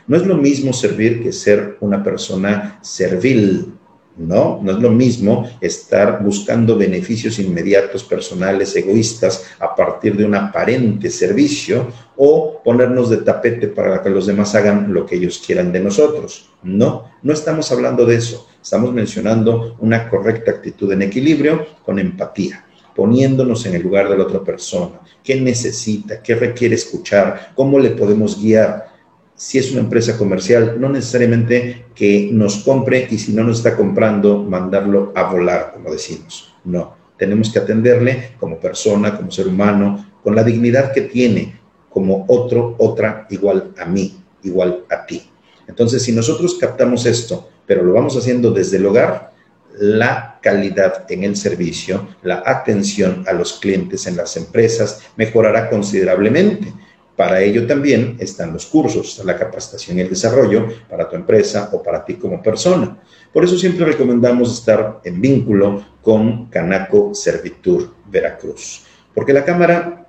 No 0.06 0.16
es 0.16 0.26
lo 0.26 0.36
mismo 0.36 0.72
servir 0.72 1.22
que 1.22 1.32
ser 1.32 1.76
una 1.80 2.02
persona 2.02 2.78
servil, 2.82 3.72
¿no? 4.16 4.60
No 4.62 4.72
es 4.72 4.78
lo 4.78 4.90
mismo 4.90 5.48
estar 5.60 6.22
buscando 6.22 6.76
beneficios 6.76 7.38
inmediatos, 7.38 8.04
personales, 8.04 8.74
egoístas, 8.76 9.44
a 9.58 9.74
partir 9.74 10.16
de 10.16 10.24
un 10.24 10.34
aparente 10.34 11.10
servicio 11.10 11.88
o 12.16 12.62
ponernos 12.64 13.10
de 13.10 13.18
tapete 13.18 13.68
para 13.68 14.02
que 14.02 14.10
los 14.10 14.26
demás 14.26 14.54
hagan 14.54 14.92
lo 14.92 15.04
que 15.04 15.16
ellos 15.16 15.42
quieran 15.44 15.72
de 15.72 15.80
nosotros. 15.80 16.50
No, 16.62 17.10
no 17.22 17.32
estamos 17.32 17.70
hablando 17.72 18.06
de 18.06 18.16
eso. 18.16 18.48
Estamos 18.62 18.92
mencionando 18.92 19.76
una 19.80 20.08
correcta 20.08 20.50
actitud 20.50 20.90
en 20.92 21.02
equilibrio 21.02 21.66
con 21.84 21.98
empatía 21.98 22.66
poniéndonos 22.96 23.66
en 23.66 23.74
el 23.74 23.82
lugar 23.82 24.08
de 24.08 24.16
la 24.16 24.24
otra 24.24 24.42
persona, 24.42 25.00
qué 25.22 25.38
necesita, 25.38 26.22
qué 26.22 26.34
requiere 26.34 26.74
escuchar, 26.74 27.52
cómo 27.54 27.78
le 27.78 27.90
podemos 27.90 28.40
guiar, 28.40 28.95
si 29.36 29.58
es 29.58 29.70
una 29.70 29.80
empresa 29.80 30.16
comercial, 30.16 30.80
no 30.80 30.88
necesariamente 30.88 31.86
que 31.94 32.30
nos 32.32 32.64
compre 32.64 33.06
y 33.10 33.18
si 33.18 33.32
no 33.32 33.44
nos 33.44 33.58
está 33.58 33.76
comprando, 33.76 34.42
mandarlo 34.42 35.12
a 35.14 35.24
volar, 35.24 35.72
como 35.74 35.92
decimos. 35.92 36.54
No, 36.64 36.96
tenemos 37.18 37.52
que 37.52 37.58
atenderle 37.58 38.32
como 38.40 38.58
persona, 38.58 39.14
como 39.14 39.30
ser 39.30 39.46
humano, 39.46 40.06
con 40.22 40.34
la 40.34 40.42
dignidad 40.42 40.92
que 40.92 41.02
tiene, 41.02 41.60
como 41.90 42.24
otro, 42.28 42.76
otra, 42.78 43.26
igual 43.30 43.74
a 43.78 43.84
mí, 43.84 44.18
igual 44.42 44.84
a 44.90 45.04
ti. 45.04 45.30
Entonces, 45.68 46.02
si 46.02 46.12
nosotros 46.12 46.56
captamos 46.58 47.04
esto, 47.04 47.48
pero 47.66 47.82
lo 47.82 47.92
vamos 47.92 48.16
haciendo 48.16 48.50
desde 48.50 48.78
el 48.78 48.86
hogar, 48.86 49.32
la 49.78 50.38
calidad 50.42 51.04
en 51.10 51.24
el 51.24 51.36
servicio, 51.36 52.08
la 52.22 52.42
atención 52.46 53.24
a 53.26 53.34
los 53.34 53.54
clientes 53.54 54.06
en 54.06 54.16
las 54.16 54.36
empresas 54.38 55.02
mejorará 55.16 55.68
considerablemente 55.68 56.72
para 57.16 57.40
ello 57.40 57.66
también 57.66 58.16
están 58.20 58.52
los 58.52 58.66
cursos, 58.66 59.22
la 59.24 59.38
capacitación 59.38 59.96
y 59.98 60.02
el 60.02 60.10
desarrollo 60.10 60.68
para 60.88 61.08
tu 61.08 61.16
empresa 61.16 61.70
o 61.72 61.82
para 61.82 62.04
ti 62.04 62.14
como 62.14 62.42
persona. 62.42 63.00
Por 63.32 63.42
eso 63.42 63.56
siempre 63.56 63.86
recomendamos 63.86 64.52
estar 64.52 65.00
en 65.02 65.20
vínculo 65.20 65.82
con 66.02 66.46
Canaco 66.46 67.14
Servitur 67.14 67.94
Veracruz, 68.10 68.82
porque 69.14 69.32
la 69.32 69.44
Cámara 69.44 70.06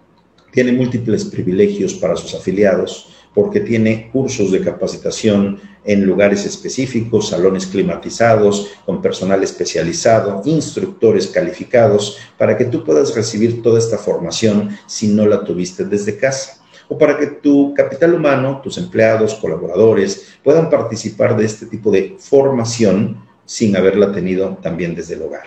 tiene 0.52 0.74
múltiples 0.74 1.26
privilegios 1.26 1.94
para 1.94 2.16
sus 2.16 2.34
afiliados, 2.36 3.14
porque 3.34 3.60
tiene 3.60 4.10
cursos 4.12 4.52
de 4.52 4.62
capacitación 4.62 5.60
en 5.86 6.06
lugares 6.06 6.46
específicos, 6.46 7.30
salones 7.30 7.68
climatizados, 7.68 8.72
con 8.86 9.02
personal 9.02 9.44
especializado, 9.44 10.42
instructores 10.44 11.28
calificados, 11.28 12.18
para 12.38 12.58
que 12.58 12.66
tú 12.66 12.84
puedas 12.84 13.16
recibir 13.16 13.62
toda 13.62 13.78
esta 13.78 13.98
formación 13.98 14.76
si 14.88 15.10
no 15.10 15.26
la 15.26 15.44
tuviste 15.44 15.86
desde 15.86 16.18
casa 16.18 16.58
o 16.90 16.98
para 16.98 17.18
que 17.18 17.28
tu 17.28 17.74
capital 17.74 18.14
humano, 18.14 18.62
tus 18.64 18.78
empleados, 18.78 19.36
colaboradores, 19.36 20.28
puedan 20.44 20.70
participar 20.70 21.36
de 21.36 21.46
este 21.46 21.66
tipo 21.66 21.92
de 21.92 22.16
formación 22.20 23.26
sin 23.46 23.76
haberla 23.76 24.12
tenido 24.12 24.58
también 24.62 24.94
desde 24.94 25.16
el 25.16 25.24
hogar. 25.24 25.46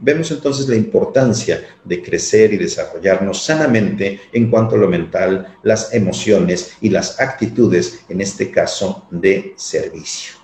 Vemos 0.00 0.30
entonces 0.30 0.68
la 0.68 0.76
importancia 0.76 1.60
de 1.84 2.00
crecer 2.00 2.52
y 2.52 2.56
desarrollarnos 2.56 3.42
sanamente 3.42 4.20
en 4.32 4.48
cuanto 4.48 4.76
a 4.76 4.78
lo 4.78 4.88
mental, 4.88 5.56
las 5.64 5.92
emociones 5.92 6.74
y 6.80 6.90
las 6.90 7.20
actitudes, 7.20 8.04
en 8.08 8.20
este 8.20 8.50
caso 8.52 9.06
de 9.10 9.54
servicio. 9.56 10.37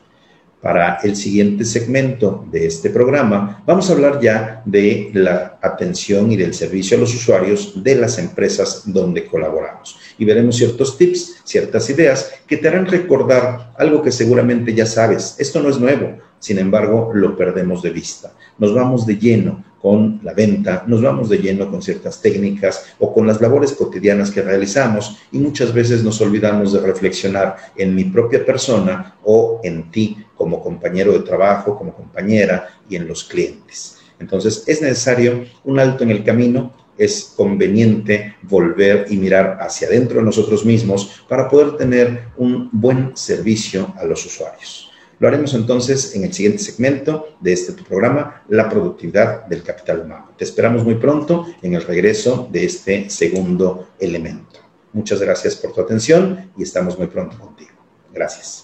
Para 0.64 0.99
el 1.02 1.14
siguiente 1.14 1.62
segmento 1.66 2.47
de 2.50 2.64
este 2.64 2.88
programa, 2.88 3.62
vamos 3.66 3.90
a 3.90 3.92
hablar 3.92 4.18
ya 4.18 4.62
de 4.64 5.11
la 5.12 5.59
atención 5.61 6.33
y 6.33 6.37
del 6.37 6.54
servicio 6.54 6.97
a 6.97 7.00
los 7.00 7.14
usuarios 7.14 7.85
de 7.85 7.94
las 7.97 8.18
empresas 8.18 8.85
donde 8.87 9.26
colaboramos. 9.26 9.99
Y 10.16 10.25
veremos 10.25 10.56
ciertos 10.56 10.97
tips, 10.97 11.42
ciertas 11.44 11.90
ideas 11.90 12.33
que 12.47 12.56
te 12.56 12.66
harán 12.66 12.87
recordar 12.87 13.75
algo 13.76 14.00
que 14.00 14.11
seguramente 14.11 14.73
ya 14.73 14.87
sabes. 14.87 15.37
Esto 15.38 15.61
no 15.61 15.68
es 15.68 15.78
nuevo, 15.78 16.16
sin 16.45 16.59
embargo, 16.59 17.11
lo 17.15 17.35
perdemos 17.35 17.81
de 17.81 17.89
vista. 17.89 18.35
Nos 18.59 18.75
vamos 18.75 19.07
de 19.07 19.17
lleno 19.17 19.65
con 19.81 20.21
la 20.23 20.35
venta, 20.35 20.85
nos 20.87 21.01
vamos 21.01 21.31
de 21.31 21.39
lleno 21.39 21.71
con 21.71 21.81
ciertas 21.81 22.21
técnicas 22.21 22.85
o 22.99 23.15
con 23.15 23.27
las 23.27 23.41
labores 23.41 23.73
cotidianas 23.73 24.31
que 24.31 24.43
realizamos 24.43 25.17
y 25.33 25.39
muchas 25.39 25.73
veces 25.73 26.05
nos 26.05 26.21
olvidamos 26.21 26.75
de 26.75 26.81
reflexionar 26.81 27.57
en 27.75 27.95
mi 27.95 28.05
propia 28.05 28.45
persona 28.45 29.17
o 29.25 29.63
en 29.65 29.91
ti 29.91 30.19
como 30.37 30.63
compañero 30.63 31.15
de 31.15 31.21
trabajo, 31.21 31.79
como 31.79 31.95
compañera 31.95 32.69
y 32.91 32.97
en 32.97 33.09
los 33.09 33.25
clientes. 33.25 33.97
Entonces 34.21 34.65
es 34.67 34.83
necesario 34.83 35.47
un 35.65 35.79
alto 35.79 36.05
en 36.05 36.11
el 36.11 36.25
camino, 36.25 36.75
es 36.99 37.33
conveniente 37.35 38.37
volver 38.43 39.07
y 39.09 39.17
mirar 39.17 39.57
hacia 39.63 39.89
adentro 39.89 40.19
de 40.19 40.27
nosotros 40.27 40.63
mismos 40.67 41.25
para 41.27 41.49
poder 41.49 41.79
tener 41.79 42.25
un 42.37 42.69
buen 42.71 43.17
servicio 43.17 43.95
a 43.97 44.05
los 44.05 44.27
usuarios. 44.27 44.84
Lo 45.25 45.28
haremos 45.28 45.54
entonces 45.54 46.14
en 46.14 46.25
el 46.25 46.35
siguiente 46.35 46.62
segmento 46.62 47.28
de 47.40 47.54
este 47.54 47.73
programa, 47.73 48.43
la 48.50 48.69
productividad 48.69 49.47
del 49.47 49.62
capital 49.62 50.00
humano. 50.00 50.33
Te 50.37 50.45
esperamos 50.45 50.85
muy 50.85 50.97
pronto 50.97 51.47
en 51.62 51.73
el 51.73 51.83
regreso 51.83 52.47
de 52.52 52.66
este 52.66 53.09
segundo 53.09 53.88
elemento. 53.99 54.61
Muchas 54.93 55.23
gracias 55.23 55.57
por 55.57 55.73
tu 55.73 55.81
atención 55.81 56.50
y 56.59 56.62
estamos 56.62 56.99
muy 56.99 57.07
pronto 57.07 57.38
contigo. 57.38 57.73
Gracias. 58.12 58.63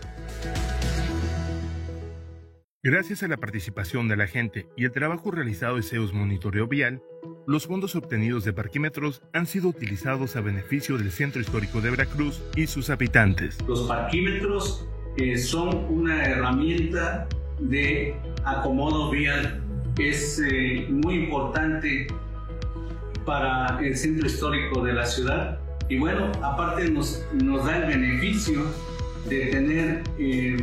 Gracias 2.83 3.21
a 3.21 3.27
la 3.27 3.37
participación 3.37 4.07
de 4.07 4.17
la 4.17 4.25
gente 4.25 4.67
y 4.75 4.85
el 4.85 4.91
trabajo 4.91 5.29
realizado 5.29 5.75
de 5.75 5.83
CEUS 5.83 6.13
Monitoreo 6.13 6.65
Vial, 6.65 7.03
los 7.45 7.67
fondos 7.67 7.95
obtenidos 7.95 8.43
de 8.43 8.53
parquímetros 8.53 9.21
han 9.33 9.45
sido 9.45 9.69
utilizados 9.69 10.35
a 10.35 10.41
beneficio 10.41 10.97
del 10.97 11.11
Centro 11.11 11.41
Histórico 11.41 11.79
de 11.79 11.91
Veracruz 11.91 12.41
y 12.55 12.65
sus 12.65 12.89
habitantes. 12.89 13.59
Los 13.67 13.81
parquímetros 13.87 14.87
eh, 15.17 15.37
son 15.37 15.75
una 15.93 16.23
herramienta 16.25 17.29
de 17.59 18.15
acomodo 18.45 19.11
vial. 19.11 19.63
Es 19.99 20.41
eh, 20.43 20.87
muy 20.89 21.25
importante 21.25 22.07
para 23.27 23.79
el 23.79 23.95
centro 23.95 24.25
histórico 24.25 24.83
de 24.83 24.93
la 24.93 25.05
ciudad. 25.05 25.59
Y 25.87 25.99
bueno, 25.99 26.31
aparte 26.41 26.89
nos, 26.89 27.23
nos 27.31 27.63
da 27.63 27.77
el 27.77 27.99
beneficio 27.99 28.65
de 29.29 29.45
tener 29.51 30.03
eh, 30.17 30.57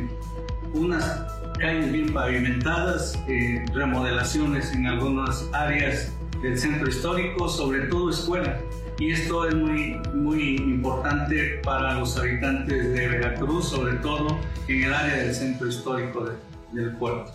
unas 0.75 1.38
calles 1.59 1.93
bien 1.93 2.13
pavimentadas, 2.13 3.19
eh, 3.29 3.65
remodelaciones 3.75 4.73
en 4.73 4.87
algunas 4.87 5.49
áreas 5.53 6.13
del 6.43 6.59
centro 6.59 6.89
histórico, 6.89 7.49
sobre 7.49 7.87
todo 7.87 8.11
escuelas. 8.11 8.61
Y 8.99 9.13
esto 9.13 9.47
es 9.47 9.55
muy, 9.55 9.97
muy 10.15 10.57
importante 10.57 11.61
para 11.63 11.95
los 11.95 12.17
habitantes 12.17 12.93
de 12.93 13.09
Veracruz, 13.09 13.69
sobre 13.69 13.95
todo 13.99 14.39
en 14.67 14.85
el 14.85 14.95
área 14.95 15.17
del 15.17 15.35
centro 15.35 15.69
histórico 15.69 16.31
del 16.73 16.97
puerto. 16.97 17.33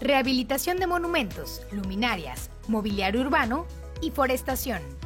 Rehabilitación 0.00 0.78
de 0.78 0.86
monumentos, 0.86 1.62
luminarias, 1.72 2.50
mobiliario 2.68 3.20
urbano 3.20 3.66
y 4.00 4.10
forestación. 4.10 4.99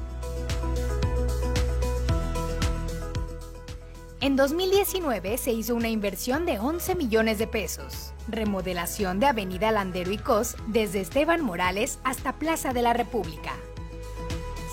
En 4.24 4.36
2019 4.36 5.36
se 5.36 5.52
hizo 5.52 5.74
una 5.74 5.90
inversión 5.90 6.46
de 6.46 6.58
11 6.58 6.94
millones 6.94 7.38
de 7.38 7.46
pesos. 7.46 8.14
Remodelación 8.26 9.20
de 9.20 9.26
Avenida 9.26 9.70
Landero 9.70 10.12
y 10.12 10.16
Cos 10.16 10.56
desde 10.66 11.02
Esteban 11.02 11.42
Morales 11.42 11.98
hasta 12.04 12.38
Plaza 12.38 12.72
de 12.72 12.80
la 12.80 12.94
República. 12.94 13.52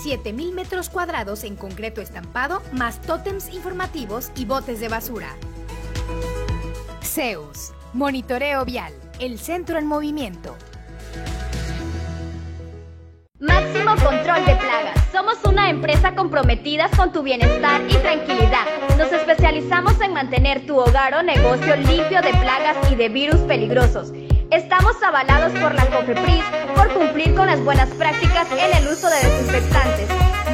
7.000 0.02 0.54
metros 0.54 0.88
cuadrados 0.88 1.44
en 1.44 1.56
concreto 1.56 2.00
estampado, 2.00 2.62
más 2.72 3.02
tótems 3.02 3.52
informativos 3.52 4.32
y 4.36 4.46
botes 4.46 4.80
de 4.80 4.88
basura. 4.88 5.36
Zeus, 7.02 7.74
Monitoreo 7.92 8.64
Vial, 8.64 8.94
el 9.20 9.38
centro 9.38 9.78
en 9.78 9.84
movimiento. 9.84 10.56
Máximo 13.38 13.90
control 13.96 14.46
de 14.46 14.56
plagas. 14.56 15.02
Somos 15.12 15.36
una 15.44 15.68
empresa 15.68 16.14
comprometida 16.14 16.88
con 16.96 17.12
tu 17.12 17.22
bienestar 17.22 17.82
y 17.86 17.94
tranquilidad. 17.96 18.66
Mantener 20.22 20.64
tu 20.66 20.78
hogar 20.78 21.14
o 21.14 21.22
negocio 21.24 21.74
limpio 21.74 22.22
de 22.22 22.30
plagas 22.34 22.76
y 22.92 22.94
de 22.94 23.08
virus 23.08 23.40
peligrosos. 23.40 24.12
Estamos 24.52 24.94
avalados 25.02 25.50
por 25.60 25.74
la 25.74 25.84
COFEPRIS 25.86 26.44
por 26.76 26.94
cumplir 26.94 27.34
con 27.34 27.48
las 27.48 27.60
buenas 27.64 27.88
prácticas 27.88 28.46
en 28.52 28.72
el 28.72 28.86
uso 28.86 29.10
de 29.10 29.16
desinfectantes. 29.16 30.08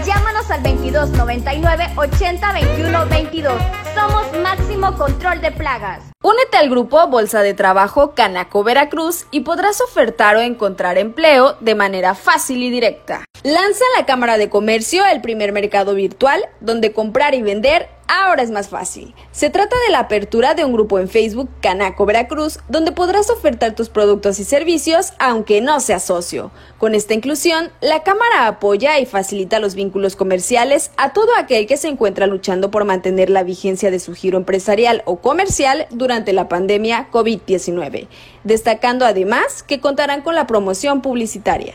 Llámanos 0.06 0.50
al 0.50 0.62
2299 0.62 1.86
80 1.96 2.52
21 2.54 3.06
22. 3.08 3.62
Somos 3.94 4.24
Máximo 4.42 4.96
Control 4.96 5.42
de 5.42 5.52
Plagas. 5.52 6.12
Únete 6.20 6.56
al 6.56 6.68
grupo 6.68 7.06
Bolsa 7.06 7.42
de 7.42 7.54
Trabajo 7.54 8.12
Canaco 8.16 8.64
Veracruz 8.64 9.26
y 9.30 9.42
podrás 9.42 9.80
ofertar 9.80 10.34
o 10.34 10.40
encontrar 10.40 10.98
empleo 10.98 11.56
de 11.60 11.76
manera 11.76 12.16
fácil 12.16 12.60
y 12.64 12.70
directa. 12.70 13.24
Lanza 13.44 13.84
la 13.96 14.04
Cámara 14.04 14.36
de 14.36 14.50
Comercio 14.50 15.06
el 15.06 15.20
primer 15.20 15.52
mercado 15.52 15.94
virtual 15.94 16.42
donde 16.60 16.92
comprar 16.92 17.36
y 17.36 17.42
vender 17.42 17.88
ahora 18.08 18.42
es 18.42 18.50
más 18.50 18.68
fácil. 18.68 19.14
Se 19.30 19.50
trata 19.50 19.76
de 19.86 19.92
la 19.92 20.00
apertura 20.00 20.54
de 20.54 20.64
un 20.64 20.72
grupo 20.72 20.98
en 20.98 21.08
Facebook 21.08 21.48
Canaco 21.60 22.04
Veracruz 22.04 22.58
donde 22.68 22.90
podrás 22.90 23.30
ofertar 23.30 23.74
tus 23.74 23.90
productos 23.90 24.40
y 24.40 24.44
servicios 24.44 25.12
aunque 25.18 25.60
no 25.60 25.78
seas 25.78 26.04
socio. 26.04 26.50
Con 26.78 26.94
esta 26.94 27.14
inclusión, 27.14 27.70
la 27.80 28.02
Cámara 28.02 28.48
apoya 28.48 28.98
y 28.98 29.06
facilita 29.06 29.60
los 29.60 29.74
vínculos 29.74 30.16
comerciales 30.16 30.90
a 30.96 31.12
todo 31.12 31.28
aquel 31.36 31.66
que 31.66 31.76
se 31.76 31.88
encuentra 31.88 32.26
luchando 32.26 32.70
por 32.70 32.84
mantener 32.84 33.30
la 33.30 33.44
vigencia 33.44 33.90
de 33.90 34.00
su 34.00 34.14
giro 34.14 34.38
empresarial 34.38 35.02
o 35.04 35.16
comercial 35.16 35.86
durante 36.08 36.32
la 36.32 36.48
pandemia 36.48 37.10
COVID-19, 37.10 38.08
destacando 38.42 39.04
además 39.04 39.62
que 39.62 39.78
contarán 39.78 40.22
con 40.22 40.34
la 40.34 40.46
promoción 40.46 41.02
publicitaria. 41.02 41.74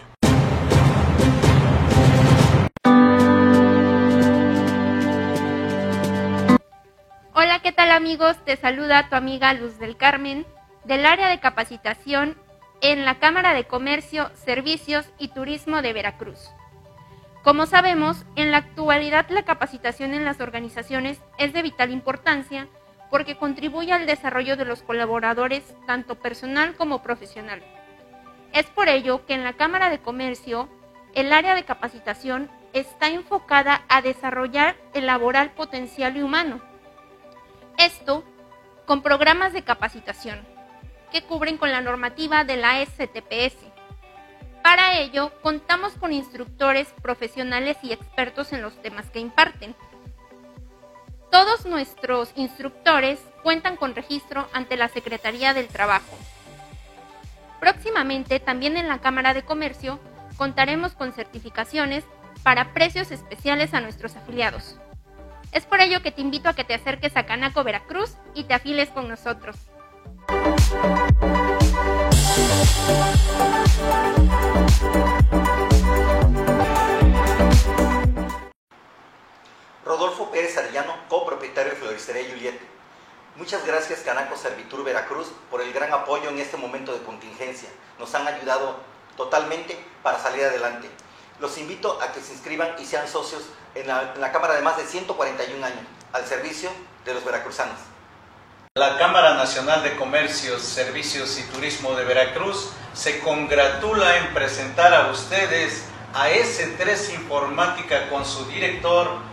Hola, 7.35 7.59
¿qué 7.61 7.71
tal 7.73 7.91
amigos? 7.91 8.35
Te 8.43 8.57
saluda 8.57 9.07
tu 9.07 9.15
amiga 9.15 9.53
Luz 9.53 9.77
del 9.77 9.97
Carmen 9.97 10.47
del 10.83 11.05
área 11.05 11.29
de 11.29 11.39
capacitación 11.39 12.35
en 12.81 13.05
la 13.05 13.19
Cámara 13.19 13.53
de 13.53 13.65
Comercio, 13.65 14.31
Servicios 14.33 15.05
y 15.19 15.27
Turismo 15.27 15.83
de 15.83 15.93
Veracruz. 15.93 16.39
Como 17.43 17.67
sabemos, 17.67 18.25
en 18.35 18.49
la 18.49 18.57
actualidad 18.57 19.29
la 19.29 19.43
capacitación 19.43 20.15
en 20.15 20.25
las 20.25 20.41
organizaciones 20.41 21.21
es 21.37 21.53
de 21.53 21.61
vital 21.61 21.91
importancia 21.91 22.67
porque 23.13 23.37
contribuye 23.37 23.93
al 23.93 24.07
desarrollo 24.07 24.57
de 24.57 24.65
los 24.65 24.81
colaboradores, 24.81 25.61
tanto 25.85 26.15
personal 26.15 26.73
como 26.75 27.03
profesional. 27.03 27.61
Es 28.53 28.65
por 28.65 28.89
ello 28.89 29.23
que 29.27 29.35
en 29.35 29.43
la 29.43 29.53
Cámara 29.53 29.91
de 29.91 29.99
Comercio, 29.99 30.67
el 31.13 31.31
área 31.31 31.53
de 31.53 31.63
capacitación 31.63 32.49
está 32.73 33.09
enfocada 33.09 33.83
a 33.87 34.01
desarrollar 34.01 34.75
el 34.95 35.05
laboral 35.05 35.51
potencial 35.51 36.17
y 36.17 36.23
humano. 36.23 36.59
Esto 37.77 38.23
con 38.87 39.03
programas 39.03 39.53
de 39.53 39.63
capacitación 39.63 40.41
que 41.11 41.21
cubren 41.21 41.59
con 41.59 41.71
la 41.71 41.81
normativa 41.81 42.43
de 42.45 42.57
la 42.57 42.83
STPS. 42.83 43.57
Para 44.63 44.97
ello, 44.97 45.31
contamos 45.43 45.93
con 45.99 46.13
instructores 46.13 46.91
profesionales 47.03 47.77
y 47.83 47.93
expertos 47.93 48.53
en 48.53 48.63
los 48.63 48.81
temas 48.81 49.11
que 49.11 49.19
imparten. 49.19 49.75
Todos 51.33 51.65
nuestros 51.65 52.31
instructores 52.35 53.19
cuentan 53.41 53.75
con 53.75 53.95
registro 53.95 54.47
ante 54.53 54.77
la 54.77 54.87
Secretaría 54.87 55.55
del 55.55 55.67
Trabajo. 55.67 56.15
Próximamente, 57.59 58.39
también 58.39 58.77
en 58.77 58.87
la 58.87 58.99
Cámara 58.99 59.33
de 59.33 59.41
Comercio, 59.41 59.99
contaremos 60.37 60.93
con 60.93 61.11
certificaciones 61.11 62.03
para 62.43 62.71
precios 62.75 63.09
especiales 63.09 63.73
a 63.73 63.81
nuestros 63.81 64.15
afiliados. 64.15 64.77
Es 65.51 65.65
por 65.65 65.81
ello 65.81 66.03
que 66.03 66.11
te 66.11 66.21
invito 66.21 66.49
a 66.49 66.53
que 66.53 66.65
te 66.65 66.75
acerques 66.75 67.17
a 67.17 67.25
Canaco 67.25 67.63
Veracruz 67.63 68.15
y 68.35 68.43
te 68.43 68.53
afiles 68.53 68.89
con 68.89 69.09
nosotros. 69.09 69.55
Rodolfo 79.85 80.31
Pérez 80.31 80.57
Arellano, 80.57 80.95
copropietario 81.09 81.73
de 81.73 81.77
Floristería 81.77 82.29
Juliet. 82.29 82.59
Muchas 83.35 83.65
gracias 83.65 83.99
Canaco 84.01 84.37
Servitur 84.37 84.83
Veracruz 84.83 85.27
por 85.49 85.61
el 85.61 85.73
gran 85.73 85.91
apoyo 85.91 86.29
en 86.29 86.39
este 86.39 86.55
momento 86.55 86.93
de 86.93 87.03
contingencia. 87.03 87.67
Nos 87.99 88.13
han 88.15 88.27
ayudado 88.27 88.77
totalmente 89.17 89.77
para 90.01 90.19
salir 90.19 90.45
adelante. 90.45 90.87
Los 91.39 91.57
invito 91.57 91.99
a 92.01 92.13
que 92.13 92.21
se 92.21 92.33
inscriban 92.33 92.75
y 92.79 92.85
sean 92.85 93.07
socios 93.07 93.43
en 93.75 93.87
la, 93.87 94.31
Cámara 94.31 94.53
de 94.53 94.61
más 94.61 94.77
de 94.77 94.85
141 94.85 95.65
años, 95.65 95.81
al 96.13 96.25
servicio 96.25 96.69
de 97.03 97.13
los 97.13 97.25
veracruzanos. 97.25 97.77
La 98.75 98.97
Cámara 98.97 99.33
Nacional 99.33 99.83
de 99.83 99.95
Comercios, 99.97 100.61
Servicios 100.61 101.37
y 101.39 101.43
Turismo 101.51 101.93
de 101.95 102.05
Veracruz 102.05 102.71
se 102.93 103.19
congratula 103.19 104.17
en 104.17 104.33
presentar 104.33 104.93
a 104.93 105.11
ustedes 105.11 105.85
a 106.13 106.29
S3 106.29 107.15
Informática 107.15 108.09
con 108.09 108.25
su 108.25 108.45
director, 108.45 109.32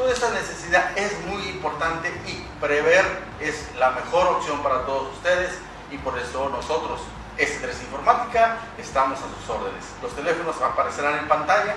toda 0.00 0.14
esta 0.14 0.30
necesidad 0.30 0.96
es 0.96 1.12
muy 1.26 1.42
importante 1.50 2.08
y 2.26 2.42
prever 2.58 3.04
es 3.38 3.68
la 3.78 3.90
mejor 3.90 4.28
opción 4.28 4.62
para 4.62 4.86
todos 4.86 5.14
ustedes 5.14 5.50
y 5.90 5.98
por 5.98 6.18
eso 6.18 6.48
nosotros, 6.48 7.02
S3 7.36 7.82
Informática, 7.82 8.56
estamos 8.78 9.18
a 9.18 9.24
sus 9.24 9.50
órdenes. 9.50 9.84
Los 10.00 10.16
teléfonos 10.16 10.56
aparecerán 10.62 11.18
en 11.18 11.28
pantalla 11.28 11.74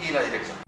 y 0.00 0.12
la 0.12 0.22
dirección. 0.22 0.67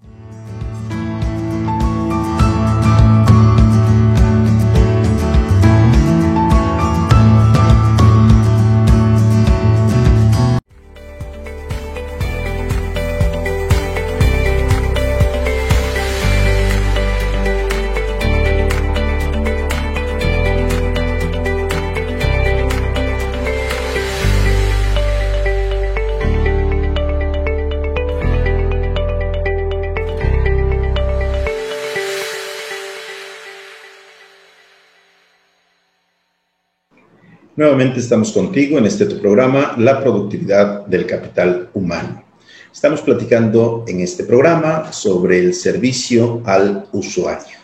Nuevamente 37.60 38.00
estamos 38.00 38.32
contigo 38.32 38.78
en 38.78 38.86
este 38.86 39.04
tu 39.04 39.20
programa, 39.20 39.74
La 39.76 40.00
productividad 40.00 40.86
del 40.86 41.04
capital 41.04 41.68
humano. 41.74 42.24
Estamos 42.72 43.02
platicando 43.02 43.84
en 43.86 44.00
este 44.00 44.24
programa 44.24 44.90
sobre 44.94 45.40
el 45.40 45.52
servicio 45.52 46.40
al 46.46 46.88
usuario. 46.92 47.58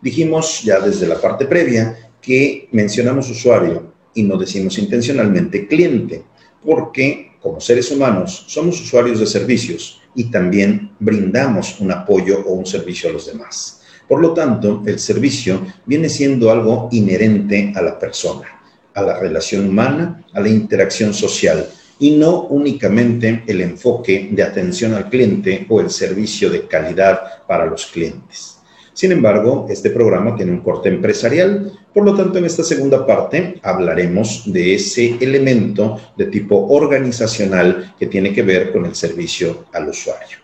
Dijimos 0.00 0.62
ya 0.62 0.78
desde 0.78 1.08
la 1.08 1.20
parte 1.20 1.46
previa 1.46 2.12
que 2.22 2.68
mencionamos 2.70 3.28
usuario 3.28 3.92
y 4.14 4.22
no 4.22 4.36
decimos 4.36 4.78
intencionalmente 4.78 5.66
cliente, 5.66 6.22
porque 6.64 7.32
como 7.42 7.58
seres 7.58 7.90
humanos 7.90 8.44
somos 8.46 8.80
usuarios 8.80 9.18
de 9.18 9.26
servicios 9.26 10.00
y 10.14 10.30
también 10.30 10.92
brindamos 11.00 11.80
un 11.80 11.90
apoyo 11.90 12.44
o 12.46 12.52
un 12.52 12.66
servicio 12.66 13.10
a 13.10 13.14
los 13.14 13.26
demás. 13.26 13.82
Por 14.06 14.20
lo 14.20 14.32
tanto, 14.32 14.84
el 14.86 15.00
servicio 15.00 15.60
viene 15.86 16.08
siendo 16.08 16.52
algo 16.52 16.88
inherente 16.92 17.72
a 17.74 17.82
la 17.82 17.98
persona 17.98 18.59
a 19.00 19.02
la 19.02 19.18
relación 19.18 19.68
humana, 19.68 20.24
a 20.32 20.40
la 20.40 20.48
interacción 20.48 21.12
social 21.12 21.66
y 21.98 22.12
no 22.12 22.42
únicamente 22.44 23.44
el 23.46 23.60
enfoque 23.60 24.30
de 24.32 24.42
atención 24.42 24.94
al 24.94 25.10
cliente 25.10 25.66
o 25.68 25.80
el 25.80 25.90
servicio 25.90 26.48
de 26.48 26.66
calidad 26.66 27.44
para 27.46 27.66
los 27.66 27.86
clientes. 27.86 28.56
Sin 28.94 29.12
embargo, 29.12 29.66
este 29.70 29.90
programa 29.90 30.34
tiene 30.34 30.52
un 30.52 30.60
corte 30.60 30.88
empresarial, 30.88 31.72
por 31.92 32.04
lo 32.04 32.14
tanto 32.14 32.38
en 32.38 32.44
esta 32.44 32.64
segunda 32.64 33.06
parte 33.06 33.58
hablaremos 33.62 34.42
de 34.52 34.74
ese 34.74 35.16
elemento 35.20 35.98
de 36.16 36.26
tipo 36.26 36.66
organizacional 36.68 37.94
que 37.98 38.06
tiene 38.06 38.32
que 38.32 38.42
ver 38.42 38.72
con 38.72 38.86
el 38.86 38.94
servicio 38.94 39.66
al 39.72 39.88
usuario. 39.88 40.38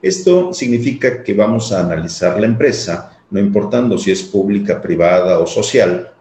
Esto 0.00 0.52
significa 0.52 1.22
que 1.22 1.34
vamos 1.34 1.72
a 1.72 1.80
analizar 1.80 2.40
la 2.40 2.46
empresa, 2.46 3.20
no 3.30 3.38
importando 3.38 3.96
si 3.98 4.10
es 4.10 4.22
pública, 4.22 4.80
privada 4.80 5.38
o 5.38 5.46
social, 5.46 6.11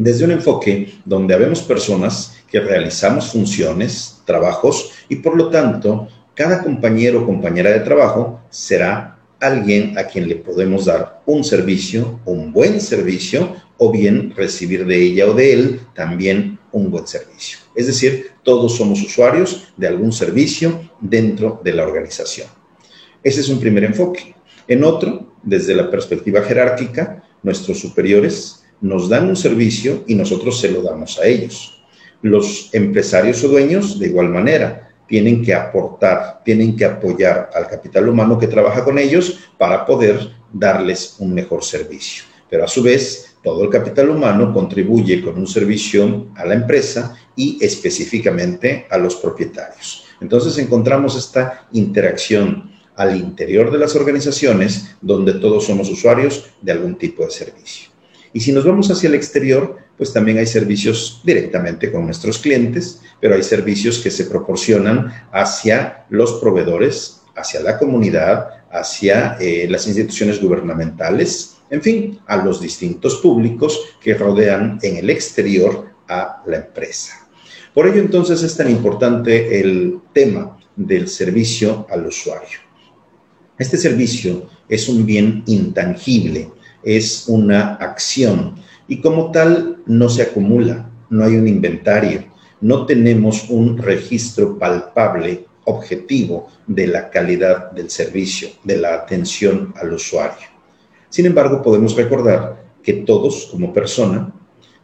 desde 0.00 0.24
un 0.24 0.30
enfoque 0.30 0.94
donde 1.04 1.34
habemos 1.34 1.60
personas 1.60 2.38
que 2.50 2.58
realizamos 2.58 3.30
funciones, 3.32 4.22
trabajos 4.24 4.92
y 5.10 5.16
por 5.16 5.36
lo 5.36 5.50
tanto 5.50 6.08
cada 6.34 6.62
compañero 6.62 7.20
o 7.20 7.26
compañera 7.26 7.70
de 7.70 7.80
trabajo 7.80 8.40
será 8.48 9.18
alguien 9.40 9.98
a 9.98 10.04
quien 10.04 10.26
le 10.26 10.36
podemos 10.36 10.86
dar 10.86 11.22
un 11.26 11.44
servicio, 11.44 12.18
un 12.24 12.50
buen 12.50 12.80
servicio 12.80 13.56
o 13.76 13.92
bien 13.92 14.32
recibir 14.34 14.86
de 14.86 15.02
ella 15.02 15.26
o 15.26 15.34
de 15.34 15.52
él 15.52 15.80
también 15.94 16.58
un 16.72 16.90
buen 16.90 17.06
servicio. 17.06 17.58
Es 17.74 17.86
decir, 17.86 18.30
todos 18.42 18.76
somos 18.76 19.02
usuarios 19.02 19.74
de 19.76 19.86
algún 19.86 20.12
servicio 20.12 20.90
dentro 21.00 21.60
de 21.62 21.74
la 21.74 21.82
organización. 21.82 22.48
Ese 23.22 23.40
es 23.40 23.50
un 23.50 23.60
primer 23.60 23.84
enfoque. 23.84 24.34
En 24.66 24.82
otro, 24.82 25.34
desde 25.42 25.74
la 25.74 25.90
perspectiva 25.90 26.40
jerárquica, 26.42 27.22
nuestros 27.42 27.78
superiores 27.80 28.59
nos 28.80 29.08
dan 29.08 29.28
un 29.28 29.36
servicio 29.36 30.04
y 30.06 30.14
nosotros 30.14 30.60
se 30.60 30.70
lo 30.70 30.82
damos 30.82 31.18
a 31.18 31.26
ellos. 31.26 31.82
Los 32.22 32.70
empresarios 32.72 33.42
o 33.44 33.48
dueños, 33.48 33.98
de 33.98 34.08
igual 34.08 34.28
manera, 34.28 34.90
tienen 35.06 35.42
que 35.42 35.54
aportar, 35.54 36.40
tienen 36.44 36.76
que 36.76 36.84
apoyar 36.84 37.50
al 37.54 37.66
capital 37.66 38.08
humano 38.08 38.38
que 38.38 38.46
trabaja 38.46 38.84
con 38.84 38.98
ellos 38.98 39.40
para 39.58 39.84
poder 39.84 40.30
darles 40.52 41.16
un 41.18 41.34
mejor 41.34 41.64
servicio. 41.64 42.24
Pero 42.48 42.64
a 42.64 42.68
su 42.68 42.82
vez, 42.82 43.36
todo 43.42 43.64
el 43.64 43.70
capital 43.70 44.10
humano 44.10 44.52
contribuye 44.52 45.22
con 45.22 45.38
un 45.38 45.46
servicio 45.46 46.28
a 46.36 46.44
la 46.44 46.54
empresa 46.54 47.16
y 47.34 47.58
específicamente 47.60 48.86
a 48.90 48.98
los 48.98 49.16
propietarios. 49.16 50.04
Entonces 50.20 50.58
encontramos 50.58 51.16
esta 51.16 51.66
interacción 51.72 52.70
al 52.96 53.16
interior 53.16 53.70
de 53.70 53.78
las 53.78 53.96
organizaciones 53.96 54.94
donde 55.00 55.34
todos 55.34 55.64
somos 55.64 55.88
usuarios 55.88 56.50
de 56.60 56.72
algún 56.72 56.96
tipo 56.96 57.24
de 57.24 57.30
servicio. 57.30 57.89
Y 58.32 58.40
si 58.40 58.52
nos 58.52 58.64
vamos 58.64 58.90
hacia 58.90 59.08
el 59.08 59.14
exterior, 59.14 59.78
pues 59.96 60.12
también 60.12 60.38
hay 60.38 60.46
servicios 60.46 61.20
directamente 61.24 61.90
con 61.90 62.04
nuestros 62.04 62.38
clientes, 62.38 63.00
pero 63.20 63.34
hay 63.34 63.42
servicios 63.42 63.98
que 63.98 64.10
se 64.10 64.24
proporcionan 64.24 65.12
hacia 65.32 66.06
los 66.10 66.34
proveedores, 66.34 67.22
hacia 67.34 67.60
la 67.60 67.78
comunidad, 67.78 68.48
hacia 68.70 69.36
eh, 69.40 69.66
las 69.68 69.86
instituciones 69.86 70.40
gubernamentales, 70.40 71.56
en 71.70 71.82
fin, 71.82 72.20
a 72.26 72.36
los 72.36 72.60
distintos 72.60 73.16
públicos 73.16 73.96
que 74.00 74.14
rodean 74.14 74.78
en 74.82 74.96
el 74.96 75.10
exterior 75.10 75.90
a 76.08 76.42
la 76.46 76.56
empresa. 76.56 77.28
Por 77.74 77.86
ello 77.86 78.00
entonces 78.00 78.42
es 78.42 78.56
tan 78.56 78.70
importante 78.70 79.60
el 79.60 80.00
tema 80.12 80.58
del 80.76 81.08
servicio 81.08 81.86
al 81.90 82.06
usuario. 82.06 82.58
Este 83.58 83.76
servicio 83.76 84.48
es 84.68 84.88
un 84.88 85.04
bien 85.04 85.42
intangible 85.46 86.50
es 86.82 87.24
una 87.28 87.74
acción 87.74 88.54
y 88.88 89.00
como 89.00 89.30
tal 89.30 89.78
no 89.86 90.08
se 90.08 90.22
acumula, 90.22 90.90
no 91.10 91.24
hay 91.24 91.36
un 91.36 91.48
inventario, 91.48 92.24
no 92.60 92.86
tenemos 92.86 93.48
un 93.48 93.78
registro 93.78 94.58
palpable, 94.58 95.46
objetivo 95.64 96.48
de 96.66 96.86
la 96.86 97.10
calidad 97.10 97.70
del 97.72 97.90
servicio, 97.90 98.48
de 98.64 98.78
la 98.78 98.94
atención 98.94 99.72
al 99.80 99.92
usuario. 99.92 100.46
Sin 101.08 101.26
embargo, 101.26 101.62
podemos 101.62 101.96
recordar 101.96 102.64
que 102.82 102.92
todos 102.92 103.48
como 103.50 103.72
persona 103.72 104.32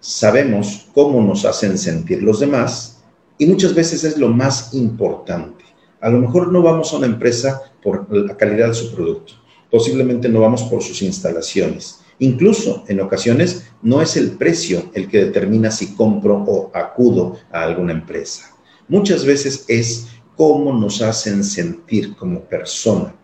sabemos 0.00 0.87
cómo 0.94 1.22
nos 1.22 1.44
hacen 1.44 1.78
sentir 1.78 2.22
los 2.22 2.40
demás 2.40 3.02
y 3.38 3.46
muchas 3.46 3.74
veces 3.74 4.04
es 4.04 4.18
lo 4.18 4.28
más 4.28 4.74
importante. 4.74 5.64
A 6.00 6.11
lo 6.11 6.18
mejor 6.18 6.52
no 6.52 6.62
vamos 6.62 6.92
a 6.92 6.96
una 6.96 7.06
empresa 7.06 7.62
por 7.82 8.06
la 8.14 8.37
calidad 8.37 8.68
de 8.68 8.74
su 8.74 8.94
producto, 8.94 9.35
posiblemente 9.70 10.29
no 10.29 10.40
vamos 10.40 10.62
por 10.64 10.83
sus 10.83 11.02
instalaciones. 11.02 12.00
Incluso 12.18 12.85
en 12.88 13.00
ocasiones 13.00 13.70
no 13.83 14.00
es 14.00 14.16
el 14.16 14.33
precio 14.33 14.90
el 14.94 15.09
que 15.09 15.24
determina 15.24 15.70
si 15.70 15.94
compro 15.94 16.42
o 16.46 16.70
acudo 16.74 17.37
a 17.52 17.62
alguna 17.62 17.92
empresa. 17.92 18.57
Muchas 18.88 19.24
veces 19.24 19.64
es 19.68 20.09
cómo 20.37 20.72
nos 20.72 21.02
hacen 21.02 21.44
sentir 21.44 22.16
como 22.16 22.40
persona, 22.40 23.14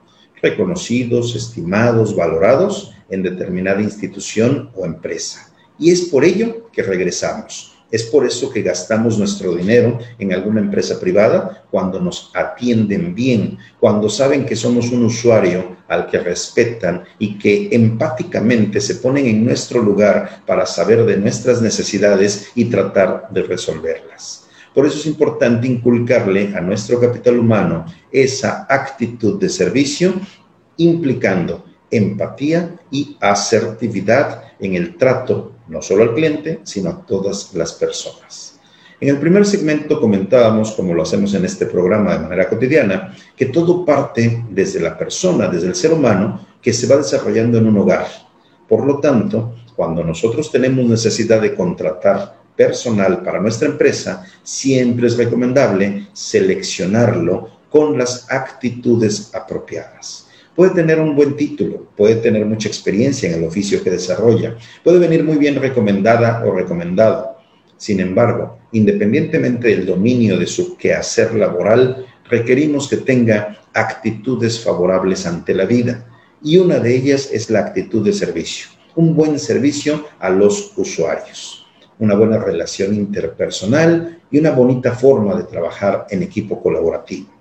reconocidos, 0.43 1.35
estimados, 1.35 2.15
valorados 2.15 2.93
en 3.09 3.23
determinada 3.23 3.81
institución 3.81 4.71
o 4.75 4.85
empresa. 4.85 5.53
Y 5.79 5.91
es 5.91 6.03
por 6.03 6.25
ello 6.25 6.71
que 6.73 6.83
regresamos 6.83 7.72
es 7.93 8.05
por 8.05 8.27
eso 8.27 8.51
que 8.51 8.63
gastamos 8.63 9.19
nuestro 9.19 9.55
dinero 9.55 9.99
en 10.19 10.33
alguna 10.33 10.61
empresa 10.61 10.99
privada 10.99 11.65
cuando 11.71 12.01
nos 12.01 12.31
atienden 12.35 13.15
bien, 13.15 13.59
cuando 13.79 14.09
saben 14.09 14.47
que 14.47 14.57
somos 14.57 14.91
un 14.91 15.05
usuario 15.05 15.77
al 15.89 16.07
que 16.07 16.19
respetan 16.19 17.05
y 17.19 17.39
que 17.39 17.69
empáticamente 17.71 18.81
se 18.81 18.95
ponen 18.95 19.27
en 19.27 19.45
nuestro 19.45 19.83
lugar 19.83 20.43
para 20.47 20.65
saber 20.65 21.05
de 21.05 21.19
nuestras 21.19 21.61
necesidades 21.61 22.51
y 22.55 22.65
tratar 22.65 23.29
de 23.31 23.43
resolverlas. 23.43 24.49
Por 24.75 24.87
eso 24.87 24.99
es 24.99 25.05
importante 25.05 25.67
inculcarle 25.67 26.57
a 26.57 26.63
nuestro 26.63 26.99
capital 26.99 27.39
humano 27.39 27.85
esa 28.11 28.67
actitud 28.71 29.39
de 29.39 29.51
servicio 29.51 30.15
implicando 30.79 31.67
empatía 31.91 32.75
y 32.91 33.19
asertividad 33.21 34.45
en 34.59 34.77
el 34.77 34.97
trato 34.97 35.53
no 35.73 35.81
solo 35.81 36.03
al 36.03 36.15
cliente, 36.15 36.61
sino 36.63 36.91
a 36.91 37.07
todas 37.07 37.55
las 37.55 37.73
personas. 37.73 38.61
En 39.01 39.09
el 39.09 39.19
primer 39.19 39.45
segmento 39.45 40.01
comentábamos, 40.01 40.73
como 40.73 40.95
lo 40.95 41.03
hacemos 41.03 41.35
en 41.35 41.45
este 41.45 41.67
programa 41.67 42.13
de 42.13 42.21
manera 42.21 42.49
cotidiana, 42.49 43.17
que 43.35 43.47
todo 43.47 43.85
parte 43.85 44.45
desde 44.51 44.79
la 44.79 44.97
persona, 44.97 45.49
desde 45.49 45.69
el 45.69 45.75
ser 45.75 45.93
humano, 45.93 46.47
que 46.61 46.73
se 46.73 46.87
va 46.87 46.99
desarrollando 46.99 47.59
en 47.59 47.67
un 47.67 47.79
hogar. 47.79 48.07
Por 48.69 48.87
lo 48.87 49.01
tanto, 49.01 49.57
cuando 49.75 50.05
nosotros 50.05 50.53
tenemos 50.53 50.87
necesidad 50.87 51.41
de 51.41 51.55
contratar 51.55 52.37
personal 52.55 53.23
para 53.23 53.41
nuestra 53.41 53.69
empresa, 53.69 54.25
siempre 54.43 55.09
es 55.09 55.17
recomendable 55.17 56.07
seleccionarlo 56.13 57.49
con 57.71 57.99
las 57.99 58.31
actitudes 58.31 59.35
apropiadas. 59.35 60.29
Puede 60.55 60.75
tener 60.75 61.01
un 61.01 61.17
buen 61.17 61.35
título, 61.35 61.87
puede 61.97 62.17
tener 62.17 62.45
mucha 62.45 62.69
experiencia 62.69 63.29
en 63.31 63.39
el 63.39 63.45
oficio 63.45 63.83
que 63.83 63.91
desarrolla, 63.91 64.57
puede 64.85 64.99
venir 64.99 65.25
muy 65.25 65.39
bien 65.39 65.57
recomendada 65.57 66.45
o 66.45 66.53
recomendado. 66.53 67.39
Sin 67.79 68.01
embargo, 68.01 68.59
independientemente 68.73 69.69
del 69.69 69.87
dominio 69.87 70.39
de 70.39 70.47
su 70.47 70.77
quehacer 70.77 71.35
laboral, 71.35 72.05
requerimos 72.29 72.87
que 72.87 72.99
tenga 72.99 73.63
actitudes 73.73 74.61
favorables 74.61 75.27
ante 75.27 75.55
la 75.55 75.65
vida. 75.65 76.07
Y 76.43 76.59
una 76.59 76.79
de 76.79 76.97
ellas 76.97 77.31
es 77.33 77.49
la 77.49 77.61
actitud 77.61 78.05
de 78.05 78.13
servicio, 78.13 78.69
un 78.95 79.17
buen 79.17 79.39
servicio 79.39 80.07
a 80.19 80.29
los 80.29 80.75
usuarios, 80.77 81.67
una 81.99 82.15
buena 82.15 82.37
relación 82.37 82.95
interpersonal 82.95 84.21
y 84.31 84.39
una 84.39 84.51
bonita 84.51 84.93
forma 84.93 85.35
de 85.35 85.45
trabajar 85.45 86.07
en 86.11 86.23
equipo 86.23 86.61
colaborativo. 86.61 87.32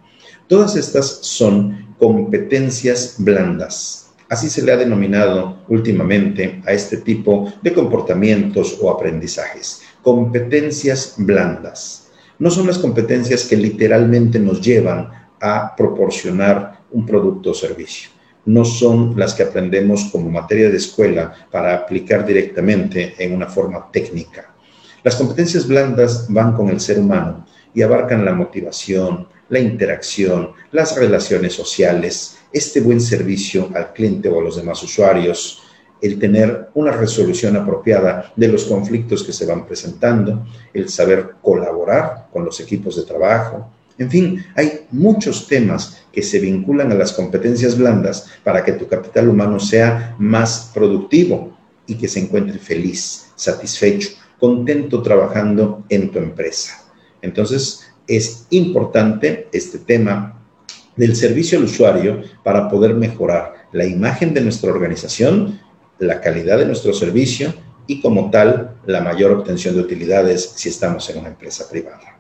Todas 0.51 0.75
estas 0.75 1.19
son 1.21 1.95
competencias 1.97 3.15
blandas. 3.19 4.11
Así 4.27 4.49
se 4.49 4.61
le 4.61 4.73
ha 4.73 4.75
denominado 4.75 5.59
últimamente 5.69 6.61
a 6.65 6.73
este 6.73 6.97
tipo 6.97 7.53
de 7.61 7.71
comportamientos 7.71 8.77
o 8.81 8.91
aprendizajes. 8.91 9.81
Competencias 10.01 11.13
blandas. 11.17 12.09
No 12.37 12.51
son 12.51 12.67
las 12.67 12.79
competencias 12.79 13.45
que 13.45 13.55
literalmente 13.55 14.39
nos 14.39 14.59
llevan 14.59 15.09
a 15.39 15.73
proporcionar 15.73 16.81
un 16.91 17.05
producto 17.05 17.51
o 17.51 17.53
servicio. 17.53 18.09
No 18.43 18.65
son 18.65 19.17
las 19.17 19.33
que 19.33 19.43
aprendemos 19.43 20.09
como 20.11 20.29
materia 20.29 20.69
de 20.69 20.75
escuela 20.75 21.33
para 21.49 21.75
aplicar 21.75 22.25
directamente 22.25 23.15
en 23.19 23.33
una 23.33 23.47
forma 23.47 23.89
técnica. 23.89 24.53
Las 25.01 25.15
competencias 25.15 25.65
blandas 25.65 26.25
van 26.27 26.51
con 26.51 26.67
el 26.67 26.81
ser 26.81 26.99
humano 26.99 27.45
y 27.73 27.83
abarcan 27.83 28.25
la 28.25 28.33
motivación, 28.33 29.29
la 29.51 29.59
interacción, 29.59 30.53
las 30.71 30.95
relaciones 30.95 31.53
sociales, 31.53 32.37
este 32.51 32.79
buen 32.79 33.01
servicio 33.01 33.69
al 33.75 33.93
cliente 33.93 34.29
o 34.29 34.39
a 34.39 34.43
los 34.43 34.55
demás 34.55 34.81
usuarios, 34.81 35.61
el 36.01 36.17
tener 36.17 36.69
una 36.73 36.91
resolución 36.93 37.57
apropiada 37.57 38.31
de 38.35 38.47
los 38.47 38.63
conflictos 38.63 39.23
que 39.23 39.33
se 39.33 39.45
van 39.45 39.67
presentando, 39.67 40.47
el 40.73 40.89
saber 40.89 41.35
colaborar 41.41 42.29
con 42.31 42.45
los 42.45 42.59
equipos 42.61 42.95
de 42.95 43.03
trabajo. 43.03 43.69
En 43.97 44.09
fin, 44.09 44.43
hay 44.55 44.87
muchos 44.89 45.47
temas 45.47 46.01
que 46.13 46.23
se 46.23 46.39
vinculan 46.39 46.91
a 46.91 46.95
las 46.95 47.11
competencias 47.11 47.77
blandas 47.77 48.31
para 48.45 48.63
que 48.63 48.71
tu 48.71 48.87
capital 48.87 49.27
humano 49.27 49.59
sea 49.59 50.15
más 50.17 50.71
productivo 50.73 51.57
y 51.85 51.95
que 51.95 52.07
se 52.07 52.21
encuentre 52.21 52.57
feliz, 52.57 53.27
satisfecho, 53.35 54.11
contento 54.39 55.01
trabajando 55.01 55.83
en 55.89 56.09
tu 56.09 56.19
empresa. 56.19 56.85
Entonces, 57.21 57.90
es 58.15 58.47
importante 58.49 59.47
este 59.51 59.79
tema 59.79 60.41
del 60.95 61.15
servicio 61.15 61.57
al 61.57 61.65
usuario 61.65 62.21
para 62.43 62.67
poder 62.69 62.93
mejorar 62.93 63.67
la 63.71 63.85
imagen 63.85 64.33
de 64.33 64.41
nuestra 64.41 64.71
organización 64.71 65.59
la 66.01 66.19
calidad 66.19 66.57
de 66.57 66.65
nuestro 66.65 66.93
servicio 66.93 67.53
y 67.87 68.01
como 68.01 68.29
tal 68.31 68.77
la 68.85 69.01
mayor 69.01 69.31
obtención 69.31 69.75
de 69.75 69.81
utilidades 69.81 70.53
si 70.55 70.69
estamos 70.69 71.09
en 71.09 71.19
una 71.19 71.29
empresa 71.29 71.69
privada. 71.69 72.19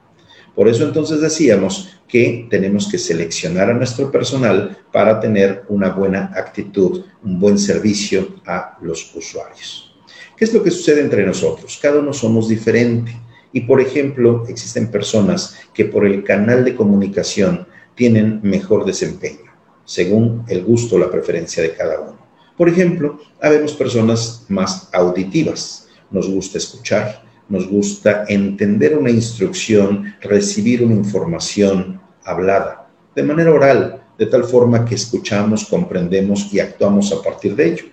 Por 0.55 0.67
eso 0.67 0.83
entonces 0.83 1.19
decíamos 1.19 1.97
que 2.07 2.47
tenemos 2.49 2.89
que 2.89 2.97
seleccionar 2.97 3.69
a 3.69 3.73
nuestro 3.73 4.11
personal 4.11 4.77
para 4.91 5.19
tener 5.19 5.63
una 5.69 5.89
buena 5.89 6.31
actitud, 6.35 7.05
un 7.23 7.39
buen 7.39 7.57
servicio 7.57 8.35
a 8.45 8.77
los 8.81 9.15
usuarios. 9.15 9.95
¿Qué 10.37 10.45
es 10.45 10.53
lo 10.53 10.61
que 10.61 10.71
sucede 10.71 11.01
entre 11.01 11.25
nosotros? 11.25 11.79
Cada 11.81 11.99
uno 11.99 12.13
somos 12.13 12.49
diferente 12.49 13.15
y, 13.53 13.61
por 13.61 13.81
ejemplo, 13.81 14.45
existen 14.47 14.89
personas 14.89 15.55
que 15.73 15.85
por 15.85 16.05
el 16.05 16.23
canal 16.23 16.63
de 16.63 16.75
comunicación 16.75 17.67
tienen 17.95 18.39
mejor 18.43 18.85
desempeño, 18.85 19.51
según 19.85 20.43
el 20.47 20.63
gusto 20.63 20.95
o 20.95 20.99
la 20.99 21.11
preferencia 21.11 21.61
de 21.61 21.73
cada 21.73 21.99
uno. 21.99 22.19
Por 22.57 22.69
ejemplo, 22.69 23.19
habemos 23.41 23.73
personas 23.73 24.45
más 24.47 24.89
auditivas. 24.93 25.87
Nos 26.09 26.29
gusta 26.29 26.57
escuchar, 26.57 27.23
nos 27.49 27.67
gusta 27.67 28.25
entender 28.27 28.97
una 28.97 29.09
instrucción, 29.09 30.13
recibir 30.21 30.83
una 30.83 30.95
información 30.95 31.99
hablada, 32.23 32.89
de 33.15 33.23
manera 33.23 33.51
oral, 33.51 34.03
de 34.17 34.25
tal 34.25 34.43
forma 34.43 34.85
que 34.85 34.95
escuchamos, 34.95 35.65
comprendemos 35.65 36.53
y 36.53 36.59
actuamos 36.59 37.11
a 37.11 37.21
partir 37.21 37.55
de 37.55 37.73
ello. 37.73 37.85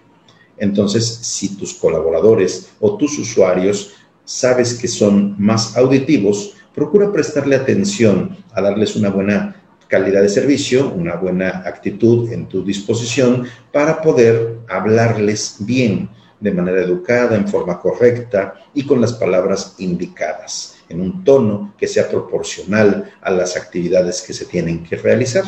Entonces, 0.59 1.07
si 1.07 1.57
tus 1.57 1.75
colaboradores 1.75 2.71
o 2.81 2.97
tus 2.97 3.19
usuarios 3.19 3.95
sabes 4.29 4.75
que 4.75 4.89
son 4.89 5.35
más 5.39 5.75
auditivos, 5.75 6.53
procura 6.75 7.11
prestarle 7.11 7.57
atención 7.57 8.37
a 8.53 8.61
darles 8.61 8.95
una 8.95 9.09
buena 9.09 9.57
calidad 9.89 10.21
de 10.21 10.29
servicio, 10.29 10.93
una 10.93 11.17
buena 11.17 11.63
actitud 11.65 12.31
en 12.31 12.47
tu 12.47 12.63
disposición 12.63 13.47
para 13.73 14.03
poder 14.03 14.59
hablarles 14.69 15.57
bien, 15.61 16.11
de 16.41 16.53
manera 16.53 16.83
educada, 16.83 17.37
en 17.37 17.49
forma 17.49 17.81
correcta 17.81 18.55
y 18.75 18.85
con 18.85 19.01
las 19.01 19.15
palabras 19.15 19.75
indicadas, 19.79 20.77
en 20.91 21.01
un 21.01 21.25
tono 21.25 21.75
que 21.79 21.89
sea 21.89 22.09
proporcional 22.09 23.11
a 23.23 23.31
las 23.31 23.57
actividades 23.57 24.21
que 24.21 24.35
se 24.35 24.45
tienen 24.45 24.85
que 24.85 24.97
realizar. 24.97 25.45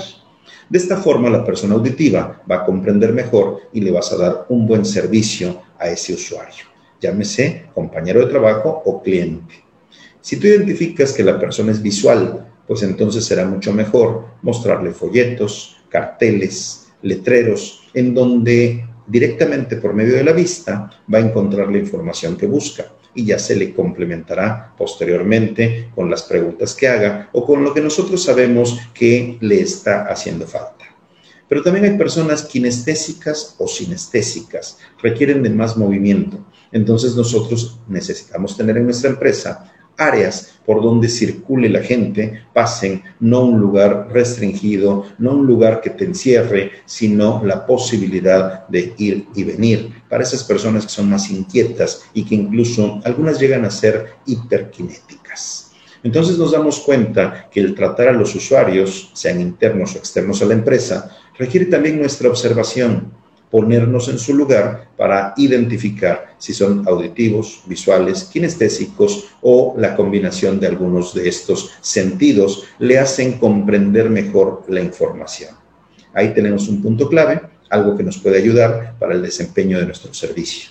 De 0.70 0.78
esta 0.78 0.96
forma, 0.96 1.28
la 1.28 1.44
persona 1.44 1.74
auditiva 1.74 2.42
va 2.50 2.56
a 2.56 2.64
comprender 2.64 3.12
mejor 3.12 3.60
y 3.74 3.82
le 3.82 3.90
vas 3.90 4.10
a 4.10 4.16
dar 4.16 4.46
un 4.48 4.66
buen 4.66 4.86
servicio 4.86 5.60
a 5.78 5.88
ese 5.88 6.14
usuario, 6.14 6.64
llámese 7.00 7.66
compañero 7.74 8.20
de 8.20 8.30
trabajo 8.30 8.82
o 8.84 9.02
cliente. 9.02 9.54
Si 10.20 10.36
tú 10.36 10.46
identificas 10.46 11.12
que 11.12 11.24
la 11.24 11.38
persona 11.38 11.72
es 11.72 11.82
visual, 11.82 12.46
pues 12.66 12.82
entonces 12.82 13.24
será 13.24 13.46
mucho 13.46 13.72
mejor 13.72 14.26
mostrarle 14.42 14.92
folletos, 14.92 15.78
carteles, 15.88 16.92
letreros, 17.02 17.88
en 17.94 18.14
donde 18.14 18.86
directamente 19.06 19.76
por 19.76 19.92
medio 19.92 20.14
de 20.14 20.24
la 20.24 20.32
vista 20.32 20.90
va 21.12 21.18
a 21.18 21.22
encontrar 21.22 21.70
la 21.70 21.78
información 21.78 22.36
que 22.36 22.46
busca 22.46 22.86
y 23.14 23.24
ya 23.24 23.38
se 23.38 23.56
le 23.56 23.74
complementará 23.74 24.72
posteriormente 24.76 25.90
con 25.94 26.10
las 26.10 26.22
preguntas 26.22 26.74
que 26.74 26.88
haga 26.88 27.28
o 27.32 27.44
con 27.44 27.64
lo 27.64 27.74
que 27.74 27.80
nosotros 27.80 28.22
sabemos 28.22 28.78
que 28.94 29.36
le 29.40 29.60
está 29.60 30.04
haciendo 30.04 30.46
falta. 30.46 30.84
Pero 31.48 31.62
también 31.62 31.84
hay 31.84 31.98
personas 31.98 32.44
kinestésicas 32.44 33.56
o 33.58 33.66
sinestésicas, 33.66 34.78
requieren 35.02 35.42
de 35.42 35.50
más 35.50 35.76
movimiento. 35.76 36.38
Entonces 36.72 37.16
nosotros 37.16 37.80
necesitamos 37.88 38.56
tener 38.56 38.76
en 38.76 38.85
nuestra 38.85 39.11
empresa 39.11 39.72
áreas 40.00 40.59
por 40.64 40.83
donde 40.83 41.09
circule 41.09 41.68
la 41.68 41.83
gente, 41.83 42.42
pasen, 42.54 43.02
no 43.20 43.44
un 43.44 43.61
lugar 43.61 44.09
restringido, 44.11 45.04
no 45.18 45.33
un 45.33 45.46
lugar 45.46 45.80
que 45.80 45.90
te 45.90 46.04
encierre, 46.04 46.72
sino 46.87 47.42
la 47.44 47.66
posibilidad 47.66 48.66
de 48.68 48.94
ir 48.98 49.26
y 49.35 49.44
venir 49.44 49.92
para 50.09 50.22
esas 50.22 50.42
personas 50.44 50.85
que 50.85 50.92
son 50.92 51.11
más 51.11 51.30
inquietas 51.30 52.02
y 52.14 52.24
que 52.24 52.35
incluso 52.35 53.00
algunas 53.04 53.38
llegan 53.38 53.64
a 53.64 53.70
ser 53.70 54.14
hiperkinéticas. 54.26 55.72
Entonces 56.02 56.38
nos 56.38 56.52
damos 56.52 56.80
cuenta 56.80 57.48
que 57.50 57.61
el 57.61 57.74
tratar 57.74 58.09
a 58.09 58.12
los 58.12 58.35
usuarios, 58.35 59.11
sean 59.12 59.40
internos 59.40 59.94
o 59.94 59.98
externos 59.98 60.40
a 60.40 60.46
la 60.46 60.54
empresa, 60.54 61.14
requiere 61.38 61.66
también 61.66 61.98
nuestra 61.98 62.30
observación, 62.30 63.12
ponernos 63.50 64.08
en 64.08 64.18
su 64.18 64.34
lugar 64.34 64.88
para 64.96 65.34
identificar 65.36 66.34
si 66.38 66.54
son 66.54 66.86
auditivos, 66.86 67.62
visuales, 67.66 68.24
kinestésicos 68.24 69.26
o 69.42 69.74
la 69.76 69.96
combinación 69.96 70.60
de 70.60 70.68
algunos 70.68 71.14
de 71.14 71.28
estos 71.28 71.70
sentidos 71.80 72.64
le 72.78 72.98
hacen 72.98 73.38
comprender 73.38 74.08
mejor 74.08 74.64
la 74.68 74.80
información. 74.80 75.54
Ahí 76.14 76.32
tenemos 76.32 76.68
un 76.68 76.80
punto 76.80 77.08
clave, 77.08 77.40
algo 77.68 77.96
que 77.96 78.02
nos 78.02 78.18
puede 78.18 78.38
ayudar 78.38 78.96
para 78.98 79.14
el 79.14 79.22
desempeño 79.22 79.78
de 79.78 79.86
nuestro 79.86 80.12
servicio. 80.14 80.70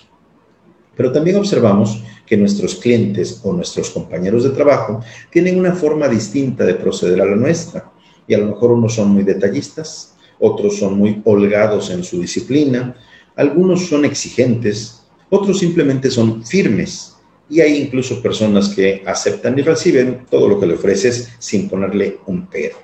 Pero 0.96 1.12
también 1.12 1.36
observamos 1.36 2.02
que 2.26 2.36
nuestros 2.36 2.76
clientes 2.76 3.40
o 3.42 3.52
nuestros 3.52 3.90
compañeros 3.90 4.44
de 4.44 4.50
trabajo 4.50 5.00
tienen 5.30 5.58
una 5.58 5.72
forma 5.72 6.08
distinta 6.08 6.64
de 6.64 6.74
proceder 6.74 7.20
a 7.20 7.24
la 7.24 7.36
nuestra 7.36 7.90
y 8.26 8.34
a 8.34 8.38
lo 8.38 8.46
mejor 8.46 8.72
unos 8.72 8.94
son 8.94 9.08
muy 9.08 9.24
detallistas, 9.24 10.14
otros 10.40 10.78
son 10.78 10.98
muy 10.98 11.20
holgados 11.24 11.90
en 11.90 12.02
su 12.02 12.20
disciplina, 12.20 12.96
algunos 13.36 13.86
son 13.86 14.04
exigentes, 14.04 15.02
otros 15.28 15.58
simplemente 15.58 16.10
son 16.10 16.44
firmes 16.44 17.16
y 17.48 17.60
hay 17.60 17.76
incluso 17.76 18.22
personas 18.22 18.70
que 18.70 19.02
aceptan 19.06 19.58
y 19.58 19.62
reciben 19.62 20.26
todo 20.30 20.48
lo 20.48 20.58
que 20.58 20.66
le 20.66 20.74
ofreces 20.74 21.30
sin 21.38 21.68
ponerle 21.68 22.18
un 22.26 22.46
pero. 22.46 22.76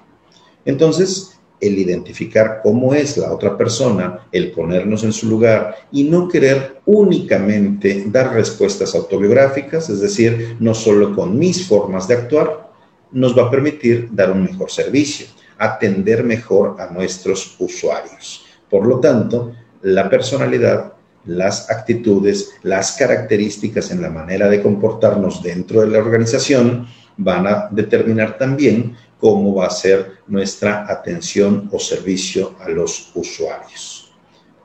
Entonces, 0.64 1.38
el 1.61 1.79
identificar 1.79 2.61
cómo 2.62 2.92
es 2.95 3.16
la 3.16 3.33
otra 3.33 3.57
persona, 3.57 4.27
el 4.33 4.51
ponernos 4.51 5.05
en 5.05 5.12
su 5.12 5.29
lugar 5.29 5.77
y 5.90 6.05
no 6.05 6.29
querer 6.29 6.81
únicamente 6.85 8.05
dar 8.09 8.35
respuestas 8.35 8.95
autobiográficas, 8.95 9.88
es 9.88 10.01
decir, 10.01 10.57
no 10.61 10.75
solo 10.75 11.14
con 11.14 11.38
mis 11.38 11.66
formas 11.66 12.07
de 12.09 12.14
actuar, 12.14 12.71
nos 13.12 13.37
va 13.37 13.45
a 13.45 13.51
permitir 13.51 14.09
dar 14.12 14.33
un 14.33 14.42
mejor 14.42 14.71
servicio 14.71 15.27
atender 15.59 16.25
mejor 16.25 16.77
a 16.79 16.87
nuestros 16.92 17.57
usuarios. 17.59 18.45
Por 18.71 18.87
lo 18.87 19.01
tanto, 19.01 19.53
la 19.83 20.09
personalidad, 20.11 20.92
las 21.25 21.71
actitudes, 21.71 22.55
las 22.62 22.92
características 22.92 23.90
en 23.90 24.03
la 24.03 24.11
manera 24.11 24.49
de 24.49 24.62
comportarnos 24.62 25.42
dentro 25.42 25.81
de 25.81 25.88
la 25.88 25.99
organización 25.99 26.87
van 27.16 27.47
a 27.47 27.69
determinar 27.71 28.38
también 28.38 28.97
cómo 29.19 29.55
va 29.55 29.66
a 29.66 29.71
ser 29.71 30.19
nuestra 30.27 30.87
atención 30.90 31.69
o 31.73 31.79
servicio 31.79 32.55
a 32.61 32.69
los 32.69 33.11
usuarios. 33.14 34.12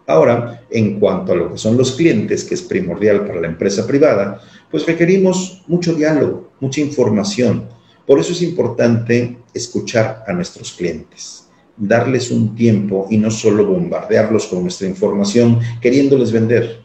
Ahora, 0.08 0.64
en 0.70 1.00
cuanto 1.00 1.32
a 1.32 1.36
lo 1.36 1.52
que 1.52 1.58
son 1.58 1.78
los 1.78 1.94
clientes, 1.94 2.44
que 2.44 2.56
es 2.56 2.62
primordial 2.62 3.26
para 3.26 3.40
la 3.40 3.48
empresa 3.48 3.88
privada, 3.88 4.42
pues 4.70 4.86
requerimos 4.86 5.64
mucho 5.68 5.94
diálogo, 5.94 6.52
mucha 6.60 6.82
información, 6.82 7.70
por 8.12 8.20
eso 8.20 8.34
es 8.34 8.42
importante 8.42 9.38
escuchar 9.54 10.26
a 10.28 10.34
nuestros 10.34 10.74
clientes, 10.74 11.46
darles 11.78 12.30
un 12.30 12.54
tiempo 12.58 13.08
y 13.10 13.16
no 13.16 13.32
solo 13.32 13.66
bombardearlos 13.66 14.48
con 14.48 14.64
nuestra 14.64 14.86
información 14.86 15.62
queriéndoles 15.80 16.34
vender. 16.34 16.82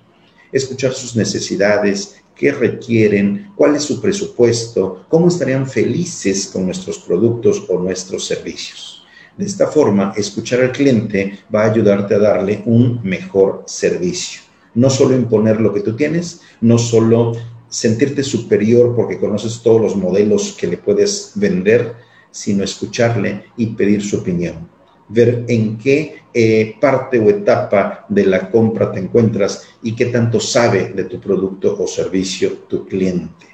Escuchar 0.53 0.93
sus 0.93 1.17
necesidades, 1.17 2.23
qué 2.33 2.53
requieren, 2.53 3.51
cuál 3.57 3.75
es 3.75 3.83
su 3.83 4.01
presupuesto, 4.01 5.05
cómo 5.09 5.27
estarían 5.27 5.69
felices 5.69 6.47
con 6.47 6.65
nuestros 6.65 7.01
productos 7.01 7.65
o 7.69 7.81
nuestros 7.81 8.25
servicios. 8.25 9.05
De 9.37 9.47
esta 9.47 9.67
forma, 9.67 10.13
escuchar 10.17 10.61
al 10.61 10.71
cliente 10.71 11.41
va 11.53 11.65
a 11.65 11.73
ayudarte 11.73 12.15
a 12.15 12.21
darle 12.21 12.63
un 12.67 13.01
mejor 13.03 13.65
servicio. 13.67 14.43
No 14.75 14.91
solo 14.91 15.17
imponer 15.17 15.61
lo 15.61 15.75
que 15.75 15.81
tú 15.81 15.97
tienes, 15.97 16.43
no 16.61 16.79
solo 16.79 17.33
sentirte 17.69 18.23
superior 18.23 18.95
porque 18.95 19.19
conoces 19.19 19.61
todos 19.63 19.81
los 19.81 19.97
modelos 19.97 20.57
que 20.59 20.67
le 20.67 20.79
puedes 20.79 21.33
vender, 21.35 21.95
sino 22.31 22.65
escucharle 22.65 23.47
y 23.57 23.67
pedir 23.69 24.03
su 24.03 24.19
opinión. 24.19 24.69
Ver 25.09 25.45
en 25.49 25.79
qué 25.79 26.17
eh, 26.35 26.77
parte 26.81 27.19
o 27.19 27.31
etapa 27.31 28.05
de 28.09 28.27
la 28.27 28.51
compra 28.51 28.91
te 28.93 29.01
encuentras 29.01 29.69
y 29.83 29.95
qué 29.95 30.07
tanto 30.07 30.41
sabe 30.41 30.93
de 30.93 31.05
tu 31.05 31.21
producto 31.21 31.77
o 31.79 31.87
servicio 31.87 32.53
tu 32.69 32.87
cliente. 32.87 33.47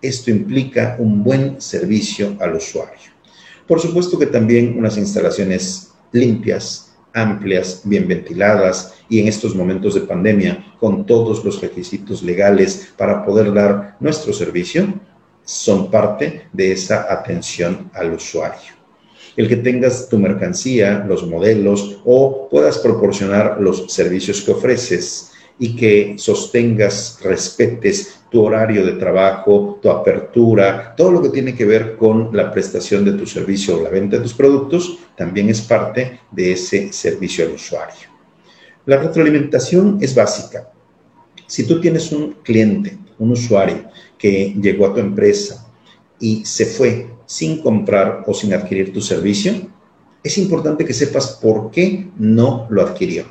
esto 0.00 0.30
implica 0.30 0.96
un 0.98 1.22
buen 1.22 1.60
servicio 1.60 2.36
al 2.40 2.56
usuario. 2.56 3.12
Por 3.68 3.78
supuesto 3.78 4.18
que 4.18 4.26
también 4.26 4.76
unas 4.76 4.96
instalaciones 4.96 5.92
limpias, 6.10 6.94
amplias, 7.14 7.82
bien 7.84 8.08
ventiladas 8.08 8.94
y 9.12 9.20
en 9.20 9.28
estos 9.28 9.54
momentos 9.54 9.92
de 9.92 10.00
pandemia 10.00 10.74
con 10.80 11.04
todos 11.04 11.44
los 11.44 11.60
requisitos 11.60 12.22
legales 12.22 12.94
para 12.96 13.22
poder 13.22 13.52
dar 13.52 13.94
nuestro 14.00 14.32
servicio 14.32 14.88
son 15.44 15.90
parte 15.90 16.48
de 16.50 16.72
esa 16.72 17.12
atención 17.12 17.90
al 17.92 18.14
usuario. 18.14 18.72
El 19.36 19.48
que 19.48 19.56
tengas 19.56 20.08
tu 20.08 20.18
mercancía, 20.18 21.04
los 21.06 21.26
modelos 21.26 22.00
o 22.06 22.48
puedas 22.48 22.78
proporcionar 22.78 23.58
los 23.60 23.92
servicios 23.92 24.40
que 24.40 24.52
ofreces 24.52 25.32
y 25.58 25.76
que 25.76 26.14
sostengas, 26.16 27.18
respetes 27.22 28.18
tu 28.30 28.42
horario 28.42 28.86
de 28.86 28.92
trabajo, 28.92 29.78
tu 29.82 29.90
apertura, 29.90 30.94
todo 30.96 31.10
lo 31.10 31.20
que 31.20 31.28
tiene 31.28 31.54
que 31.54 31.66
ver 31.66 31.96
con 31.98 32.34
la 32.34 32.50
prestación 32.50 33.04
de 33.04 33.12
tu 33.12 33.26
servicio 33.26 33.76
o 33.76 33.82
la 33.82 33.90
venta 33.90 34.16
de 34.16 34.22
tus 34.22 34.32
productos, 34.32 35.00
también 35.18 35.50
es 35.50 35.60
parte 35.60 36.20
de 36.30 36.52
ese 36.52 36.90
servicio 36.94 37.44
al 37.44 37.52
usuario. 37.52 38.11
La 38.84 38.96
retroalimentación 38.96 39.98
es 40.00 40.12
básica. 40.12 40.68
Si 41.46 41.64
tú 41.68 41.80
tienes 41.80 42.10
un 42.10 42.32
cliente, 42.42 42.98
un 43.18 43.30
usuario 43.30 43.84
que 44.18 44.56
llegó 44.60 44.86
a 44.86 44.94
tu 44.94 44.98
empresa 44.98 45.68
y 46.18 46.44
se 46.44 46.66
fue 46.66 47.06
sin 47.26 47.62
comprar 47.62 48.24
o 48.26 48.34
sin 48.34 48.52
adquirir 48.52 48.92
tu 48.92 49.00
servicio, 49.00 49.52
es 50.24 50.36
importante 50.38 50.84
que 50.84 50.94
sepas 50.94 51.38
por 51.40 51.70
qué 51.70 52.08
no 52.18 52.66
lo 52.70 52.82
adquirió, 52.82 53.24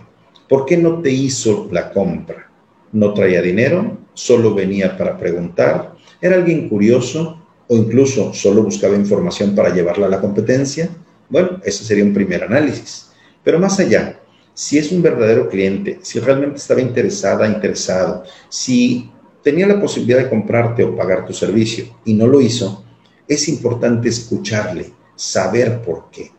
por 0.47 0.65
qué 0.65 0.77
no 0.77 1.01
te 1.01 1.11
hizo 1.11 1.67
la 1.69 1.91
compra. 1.91 2.49
No 2.93 3.13
traía 3.13 3.41
dinero, 3.41 3.97
solo 4.13 4.55
venía 4.55 4.97
para 4.97 5.17
preguntar, 5.17 5.95
era 6.21 6.35
alguien 6.37 6.69
curioso 6.69 7.41
o 7.67 7.75
incluso 7.75 8.33
solo 8.33 8.63
buscaba 8.63 8.95
información 8.95 9.53
para 9.53 9.73
llevarla 9.73 10.05
a 10.05 10.09
la 10.09 10.21
competencia. 10.21 10.89
Bueno, 11.29 11.59
ese 11.65 11.83
sería 11.83 12.05
un 12.05 12.13
primer 12.13 12.43
análisis. 12.43 13.11
Pero 13.43 13.59
más 13.59 13.79
allá, 13.79 14.20
si 14.53 14.77
es 14.77 14.91
un 14.91 15.01
verdadero 15.01 15.49
cliente, 15.49 15.99
si 16.01 16.19
realmente 16.19 16.57
estaba 16.57 16.81
interesada, 16.81 17.47
interesado, 17.47 18.23
si 18.49 19.09
tenía 19.43 19.67
la 19.67 19.79
posibilidad 19.79 20.19
de 20.19 20.29
comprarte 20.29 20.83
o 20.83 20.95
pagar 20.95 21.25
tu 21.25 21.33
servicio 21.33 21.85
y 22.05 22.13
no 22.13 22.27
lo 22.27 22.41
hizo, 22.41 22.83
es 23.27 23.47
importante 23.47 24.09
escucharle, 24.09 24.93
saber 25.15 25.81
por 25.81 26.09
qué. 26.11 26.31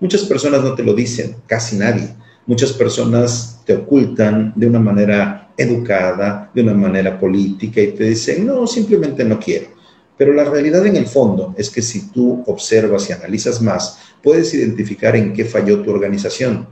Muchas 0.00 0.22
personas 0.22 0.62
no 0.62 0.74
te 0.74 0.82
lo 0.82 0.94
dicen, 0.94 1.36
casi 1.46 1.76
nadie. 1.76 2.08
Muchas 2.46 2.72
personas 2.72 3.60
te 3.64 3.74
ocultan 3.74 4.52
de 4.56 4.66
una 4.66 4.80
manera 4.80 5.52
educada, 5.56 6.50
de 6.54 6.62
una 6.62 6.74
manera 6.74 7.18
política 7.18 7.80
y 7.80 7.92
te 7.92 8.04
dicen, 8.04 8.46
no, 8.46 8.66
simplemente 8.66 9.24
no 9.24 9.38
quiero. 9.38 9.68
Pero 10.16 10.32
la 10.32 10.44
realidad 10.44 10.84
en 10.86 10.96
el 10.96 11.06
fondo 11.06 11.54
es 11.56 11.70
que 11.70 11.82
si 11.82 12.10
tú 12.10 12.42
observas 12.46 13.08
y 13.08 13.12
analizas 13.12 13.62
más, 13.62 13.98
puedes 14.22 14.52
identificar 14.54 15.16
en 15.16 15.32
qué 15.32 15.44
falló 15.44 15.82
tu 15.82 15.90
organización. 15.90 16.66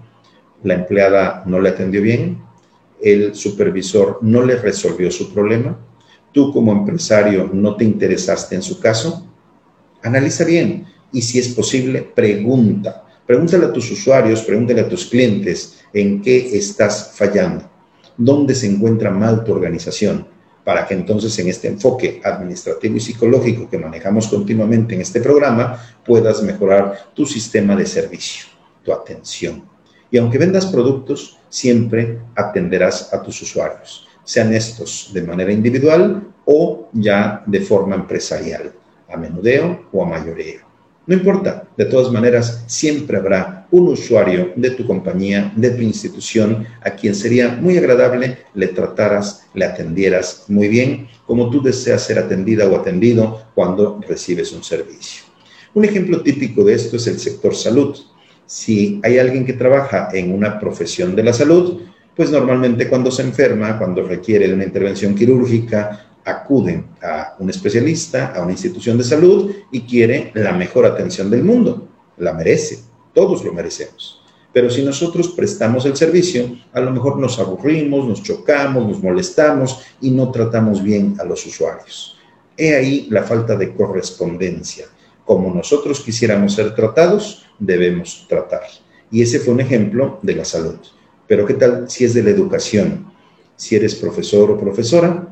La 0.62 0.75
empleada 0.75 1.42
no 1.47 1.61
le 1.61 1.71
atendió 1.71 2.03
bien, 2.03 2.42
el 3.01 3.35
supervisor 3.35 4.18
no 4.23 4.44
le 4.44 4.57
resolvió 4.57 5.11
su 5.11 5.33
problema, 5.33 5.79
tú 6.33 6.53
como 6.53 6.73
empresario 6.73 7.49
no 7.53 7.77
te 7.77 7.85
interesaste 7.85 8.55
en 8.55 8.62
su 8.62 8.81
caso, 8.81 9.27
analiza 10.03 10.44
bien 10.44 10.87
y 11.12 11.23
si 11.23 11.38
es 11.38 11.49
posible, 11.49 12.03
pregunta. 12.03 13.05
Pregúntale 13.27 13.66
a 13.66 13.73
tus 13.73 13.90
usuarios, 13.90 14.42
pregúntale 14.42 14.81
a 14.81 14.88
tus 14.88 15.07
clientes 15.07 15.81
en 15.92 16.23
qué 16.23 16.57
estás 16.57 17.12
fallando, 17.14 17.68
dónde 18.16 18.55
se 18.55 18.66
encuentra 18.66 19.11
mal 19.11 19.44
tu 19.44 19.53
organización, 19.53 20.27
para 20.64 20.87
que 20.87 20.94
entonces 20.94 21.38
en 21.38 21.49
este 21.49 21.68
enfoque 21.68 22.21
administrativo 22.25 22.97
y 22.97 23.01
psicológico 23.01 23.71
que 23.71 23.79
manejamos 23.79 24.29
continuamente 24.29 24.94
en 24.94 25.01
este 25.01 25.21
programa 25.21 25.83
puedas 26.05 26.42
mejorar 26.42 27.11
tu 27.14 27.25
sistema 27.25 27.75
de 27.75 27.87
servicio, 27.87 28.47
tu 28.83 28.92
atención. 28.92 29.62
Y 30.11 30.18
aunque 30.18 30.38
vendas 30.38 30.66
productos, 30.66 31.38
siempre 31.49 32.18
atenderás 32.35 33.12
a 33.12 33.23
tus 33.23 33.40
usuarios, 33.42 34.07
sean 34.25 34.53
estos 34.55 35.11
de 35.12 35.23
manera 35.23 35.53
individual 35.53 36.27
o 36.44 36.88
ya 36.92 37.42
de 37.47 37.61
forma 37.61 37.94
empresarial 37.94 38.73
a 39.09 39.16
menudeo 39.16 39.88
o 39.92 40.03
a 40.03 40.07
mayoreo. 40.07 40.68
No 41.07 41.14
importa, 41.14 41.66
de 41.75 41.87
todas 41.87 42.12
maneras, 42.12 42.64
siempre 42.66 43.16
habrá 43.16 43.66
un 43.71 43.88
usuario 43.88 44.53
de 44.57 44.73
tu 44.73 44.87
compañía, 44.87 45.51
de 45.57 45.71
tu 45.71 45.81
institución, 45.81 46.66
a 46.83 46.90
quien 46.90 47.14
sería 47.14 47.49
muy 47.49 47.79
agradable 47.79 48.38
le 48.53 48.68
trataras, 48.68 49.47
le 49.55 49.64
atendieras 49.64 50.44
muy 50.49 50.68
bien, 50.68 51.09
como 51.27 51.49
tú 51.49 51.62
deseas 51.62 52.03
ser 52.03 52.18
atendida 52.18 52.68
o 52.68 52.77
atendido 52.77 53.40
cuando 53.55 53.99
recibes 54.07 54.53
un 54.53 54.62
servicio. 54.62 55.25
Un 55.73 55.87
ejemplo 55.87 56.23
típico 56.23 56.62
de 56.64 56.75
esto 56.75 56.97
es 56.97 57.07
el 57.07 57.18
sector 57.18 57.55
salud. 57.55 57.97
Si 58.49 58.99
hay 59.05 59.19
alguien 59.19 59.45
que 59.45 59.53
trabaja 59.53 60.09
en 60.11 60.33
una 60.33 60.59
profesión 60.59 61.15
de 61.15 61.23
la 61.23 61.35
salud, 61.35 61.83
pues 62.17 62.31
normalmente 62.31 62.89
cuando 62.89 63.11
se 63.11 63.21
enferma, 63.21 63.77
cuando 63.77 64.03
requiere 64.03 64.53
una 64.53 64.65
intervención 64.65 65.15
quirúrgica 65.15 66.07
acuden 66.25 66.87
a 67.03 67.37
un 67.39 67.51
especialista, 67.51 68.33
a 68.35 68.41
una 68.41 68.53
institución 68.53 68.97
de 68.97 69.05
salud 69.05 69.51
y 69.71 69.83
quiere 69.83 70.33
la 70.35 70.53
mejor 70.53 70.87
atención 70.87 71.31
del 71.31 71.45
mundo. 71.45 71.89
La 72.17 72.33
merece, 72.33 72.79
todos 73.13 73.45
lo 73.45 73.53
merecemos. 73.53 74.23
Pero 74.51 74.71
si 74.71 74.83
nosotros 74.83 75.29
prestamos 75.29 75.85
el 75.85 75.95
servicio, 75.95 76.57
a 76.73 76.81
lo 76.81 76.91
mejor 76.91 77.19
nos 77.19 77.39
aburrimos, 77.39 78.09
nos 78.09 78.23
chocamos, 78.23 78.89
nos 78.89 79.03
molestamos 79.03 79.83
y 80.01 80.11
no 80.11 80.31
tratamos 80.31 80.83
bien 80.83 81.17
a 81.21 81.25
los 81.25 81.45
usuarios. 81.45 82.17
He 82.57 82.75
ahí 82.75 83.09
la 83.11 83.25
falta 83.25 83.57
de 83.57 83.75
correspondencia. 83.75 84.87
Como 85.29 85.55
nosotros 85.55 86.01
quisiéramos 86.01 86.55
ser 86.55 86.75
tratados, 86.75 87.45
debemos 87.59 88.25
tratar. 88.31 88.62
Y 89.11 89.21
ese 89.21 89.38
fue 89.41 89.53
un 89.53 89.61
ejemplo 89.61 90.19
de 90.23 90.35
la 90.35 90.45
salud. 90.47 90.79
Pero 91.27 91.45
¿qué 91.45 91.53
tal 91.53 91.91
si 91.91 92.07
es 92.07 92.14
de 92.14 92.23
la 92.23 92.31
educación? 92.31 93.12
Si 93.55 93.77
eres 93.77 93.95
profesor 93.95 94.51
o 94.51 94.59
profesora, 94.59 95.29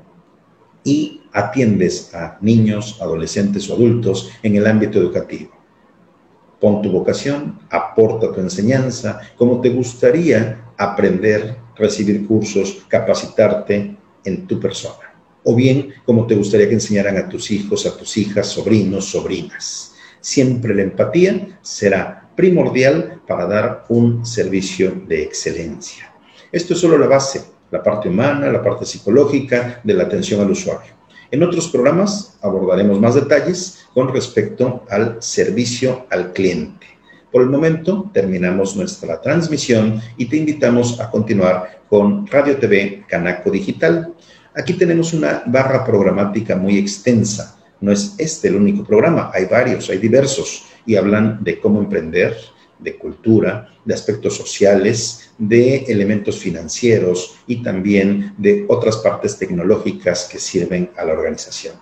y 0.85 1.22
atiendes 1.32 2.14
a 2.14 2.37
niños, 2.42 2.98
adolescentes 3.00 3.70
o 3.70 3.72
adultos 3.72 4.30
en 4.42 4.56
el 4.56 4.66
ámbito 4.66 4.98
educativo. 4.98 5.52
Pon 6.61 6.82
tu 6.82 6.90
vocación, 6.92 7.59
aporta 7.70 8.30
tu 8.30 8.40
enseñanza, 8.40 9.20
como 9.35 9.62
te 9.62 9.70
gustaría 9.70 10.72
aprender, 10.76 11.56
recibir 11.74 12.26
cursos, 12.26 12.85
capacitarte 12.87 13.96
en 14.26 14.46
tu 14.46 14.61
persona. 14.61 15.05
O 15.48 15.54
bien, 15.54 15.94
como 16.04 16.26
te 16.26 16.35
gustaría 16.35 16.68
que 16.68 16.74
enseñaran 16.74 17.16
a 17.16 17.28
tus 17.28 17.50
hijos, 17.50 17.87
a 17.87 17.96
tus 17.96 18.16
hijas, 18.16 18.48
sobrinos, 18.48 19.06
sobrinas. 19.06 19.94
Siempre 20.20 20.74
la 20.74 20.82
empatía 20.82 21.59
será 21.62 22.28
primordial 22.35 23.22
para 23.26 23.46
dar 23.46 23.85
un 23.88 24.26
servicio 24.26 24.92
de 25.06 25.22
excelencia. 25.22 26.12
Esto 26.52 26.74
es 26.74 26.80
solo 26.80 26.98
la 26.98 27.06
base 27.06 27.56
la 27.70 27.82
parte 27.82 28.09
humana, 28.09 28.50
la 28.50 28.62
parte 28.62 28.85
psicológica 28.85 29.80
de 29.82 29.94
la 29.94 30.04
atención 30.04 30.40
al 30.40 30.50
usuario. 30.50 30.94
En 31.30 31.42
otros 31.42 31.68
programas 31.68 32.38
abordaremos 32.40 33.00
más 33.00 33.14
detalles 33.14 33.87
con 33.92 34.12
respecto 34.12 34.85
al 34.88 35.16
servicio 35.20 36.06
al 36.11 36.32
cliente. 36.32 36.87
Por 37.32 37.42
el 37.42 37.50
momento 37.50 38.09
terminamos 38.14 38.76
nuestra 38.76 39.20
transmisión 39.20 40.00
y 40.16 40.26
te 40.26 40.37
invitamos 40.37 41.00
a 41.00 41.11
continuar 41.11 41.82
con 41.88 42.26
Radio 42.28 42.56
TV 42.56 43.04
Canaco 43.09 43.50
Digital. 43.50 44.14
Aquí 44.56 44.72
tenemos 44.72 45.12
una 45.12 45.42
barra 45.44 45.84
programática 45.84 46.57
muy 46.57 46.78
extensa. 46.78 47.59
No 47.78 47.92
es 47.92 48.14
este 48.16 48.48
el 48.48 48.57
único 48.57 48.84
programa, 48.84 49.30
hay 49.34 49.44
varios, 49.44 49.90
hay 49.90 49.98
diversos 49.98 50.64
y 50.86 50.96
hablan 50.96 51.44
de 51.44 51.61
cómo 51.61 51.78
emprender, 51.78 52.34
de 52.78 52.96
cultura, 52.96 53.68
de 53.84 53.92
aspectos 53.92 54.34
sociales, 54.34 55.30
de 55.36 55.84
elementos 55.88 56.38
financieros 56.38 57.36
y 57.46 57.62
también 57.62 58.34
de 58.38 58.64
otras 58.68 58.96
partes 58.96 59.36
tecnológicas 59.36 60.26
que 60.30 60.38
sirven 60.38 60.90
a 60.96 61.04
la 61.04 61.12
organización, 61.12 61.74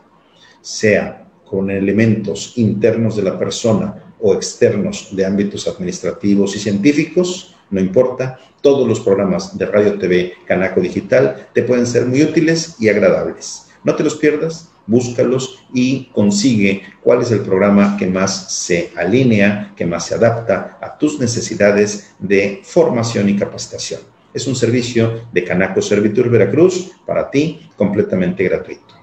sea 0.61 1.29
con 1.45 1.71
elementos 1.71 2.55
internos 2.57 3.15
de 3.15 3.23
la 3.23 3.39
persona 3.39 4.15
o 4.21 4.35
externos 4.35 5.15
de 5.15 5.25
ámbitos 5.25 5.69
administrativos 5.69 6.57
y 6.57 6.59
científicos, 6.59 7.54
no 7.71 7.81
importa, 7.81 8.39
todos 8.63 8.89
los 8.89 9.01
programas 9.01 9.57
de 9.57 9.67
Radio 9.67 9.99
TV 9.99 10.35
Canaco 10.47 10.81
Digital 10.81 11.49
te 11.53 11.63
pueden 11.63 11.87
ser 11.87 12.07
muy 12.07 12.23
útiles 12.23 12.77
y 12.79 12.89
agradables. 12.89 13.67
No 13.85 13.95
te 13.95 14.03
los 14.03 14.17
pierdas, 14.17 14.71
búscalos 14.87 15.65
y 15.73 16.07
consigue 16.07 16.83
cuál 17.03 17.23
es 17.23 17.31
el 17.31 17.41
programa 17.41 17.97
que 17.99 18.07
más 18.07 18.53
se 18.53 18.91
alinea, 18.97 19.73
que 19.77 19.87
más 19.87 20.07
se 20.07 20.15
adapta 20.15 20.79
a 20.81 20.97
tus 20.97 21.19
necesidades 21.21 22.15
de 22.19 22.61
formación 22.65 23.29
y 23.29 23.37
capacitación. 23.37 24.01
Es 24.33 24.47
un 24.47 24.57
servicio 24.57 25.29
de 25.33 25.45
Canaco 25.45 25.81
Servitur 25.81 26.29
Veracruz 26.29 26.93
para 27.07 27.31
ti 27.31 27.69
completamente 27.77 28.45
gratuito. 28.45 28.95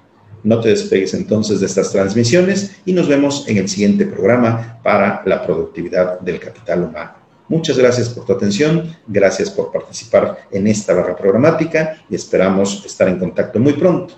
No 0.43 0.59
te 0.59 0.70
despegues 0.70 1.14
entonces 1.14 1.59
de 1.59 1.68
estas 1.68 1.91
transmisiones 1.91 2.82
y 2.86 2.93
nos 2.93 3.07
vemos 3.07 3.47
en 3.47 3.57
el 3.57 3.70
siguiente 3.70 4.05
programa 4.05 4.80
para 4.84 5.22
la 5.26 5.45
productividad 5.45 6.20
del 6.20 6.39
capital 6.39 6.84
humano. 6.84 7.20
Muchas 7.52 7.78
gracias 7.78 8.08
por 8.08 8.24
tu 8.24 8.32
atención, 8.32 8.95
gracias 9.06 9.49
por 9.49 9.74
participar 9.74 10.47
en 10.52 10.68
esta 10.68 10.93
barra 10.93 11.18
programática 11.18 11.97
y 12.10 12.16
esperamos 12.16 12.86
estar 12.86 13.10
en 13.10 13.20
contacto 13.20 13.60
muy 13.60 13.74
pronto. 13.74 14.14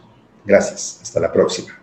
Gracias. 0.46 1.00
Hasta 1.02 1.20
la 1.20 1.32
próxima. 1.32 1.83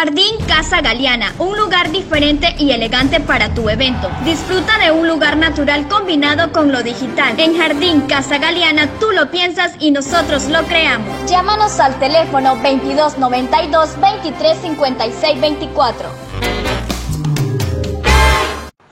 Jardín 0.00 0.34
Casa 0.46 0.80
Galeana, 0.80 1.34
un 1.36 1.58
lugar 1.58 1.90
diferente 1.90 2.54
y 2.58 2.70
elegante 2.70 3.20
para 3.20 3.52
tu 3.52 3.68
evento. 3.68 4.10
Disfruta 4.24 4.78
de 4.78 4.90
un 4.90 5.06
lugar 5.06 5.36
natural 5.36 5.88
combinado 5.88 6.52
con 6.52 6.72
lo 6.72 6.82
digital. 6.82 7.38
En 7.38 7.54
Jardín 7.58 8.06
Casa 8.06 8.38
Galeana 8.38 8.88
tú 8.98 9.10
lo 9.10 9.30
piensas 9.30 9.74
y 9.78 9.90
nosotros 9.90 10.44
lo 10.44 10.62
creamos. 10.64 11.30
Llámanos 11.30 11.78
al 11.80 11.98
teléfono 11.98 12.56
2292 12.56 14.00
2356 14.00 15.38
24. 15.38 16.08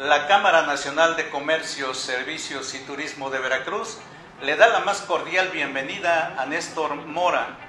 La 0.00 0.26
Cámara 0.26 0.66
Nacional 0.66 1.16
de 1.16 1.30
Comercio, 1.30 1.94
Servicios 1.94 2.74
y 2.74 2.80
Turismo 2.80 3.30
de 3.30 3.38
Veracruz 3.38 3.96
le 4.42 4.56
da 4.56 4.68
la 4.68 4.80
más 4.80 5.00
cordial 5.00 5.48
bienvenida 5.48 6.34
a 6.38 6.44
Néstor 6.44 6.94
Mora, 7.06 7.67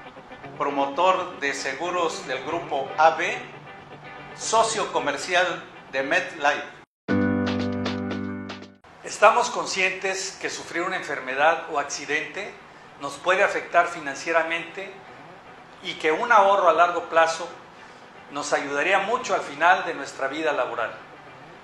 promotor 0.60 1.40
de 1.40 1.54
seguros 1.54 2.28
del 2.28 2.44
grupo 2.44 2.90
AB, 2.98 3.22
socio 4.36 4.92
comercial 4.92 5.64
de 5.94 6.04
MedLife. 6.04 6.80
Estamos 9.06 9.50
conscientes 9.52 10.38
que 10.42 10.50
sufrir 10.50 10.84
una 10.84 10.98
enfermedad 10.98 11.64
o 11.72 11.80
accidente 11.80 12.54
nos 13.00 13.14
puede 13.14 13.42
afectar 13.42 13.88
financieramente 13.88 14.92
y 15.82 15.94
que 15.94 16.12
un 16.12 16.30
ahorro 16.30 16.68
a 16.68 16.74
largo 16.74 17.04
plazo 17.06 17.48
nos 18.32 18.52
ayudaría 18.52 19.00
mucho 19.00 19.36
al 19.36 19.42
final 19.42 19.86
de 19.86 19.94
nuestra 19.94 20.28
vida 20.28 20.52
laboral. 20.52 20.92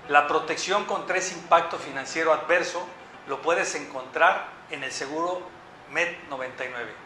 La 0.08 0.26
protección 0.26 0.86
contra 0.86 1.18
ese 1.18 1.34
impacto 1.34 1.76
financiero 1.76 2.32
adverso 2.32 2.82
lo 3.28 3.42
puedes 3.42 3.74
encontrar 3.74 4.48
en 4.70 4.82
el 4.84 4.90
seguro 4.90 5.42
MED 5.90 6.16
99. 6.30 7.05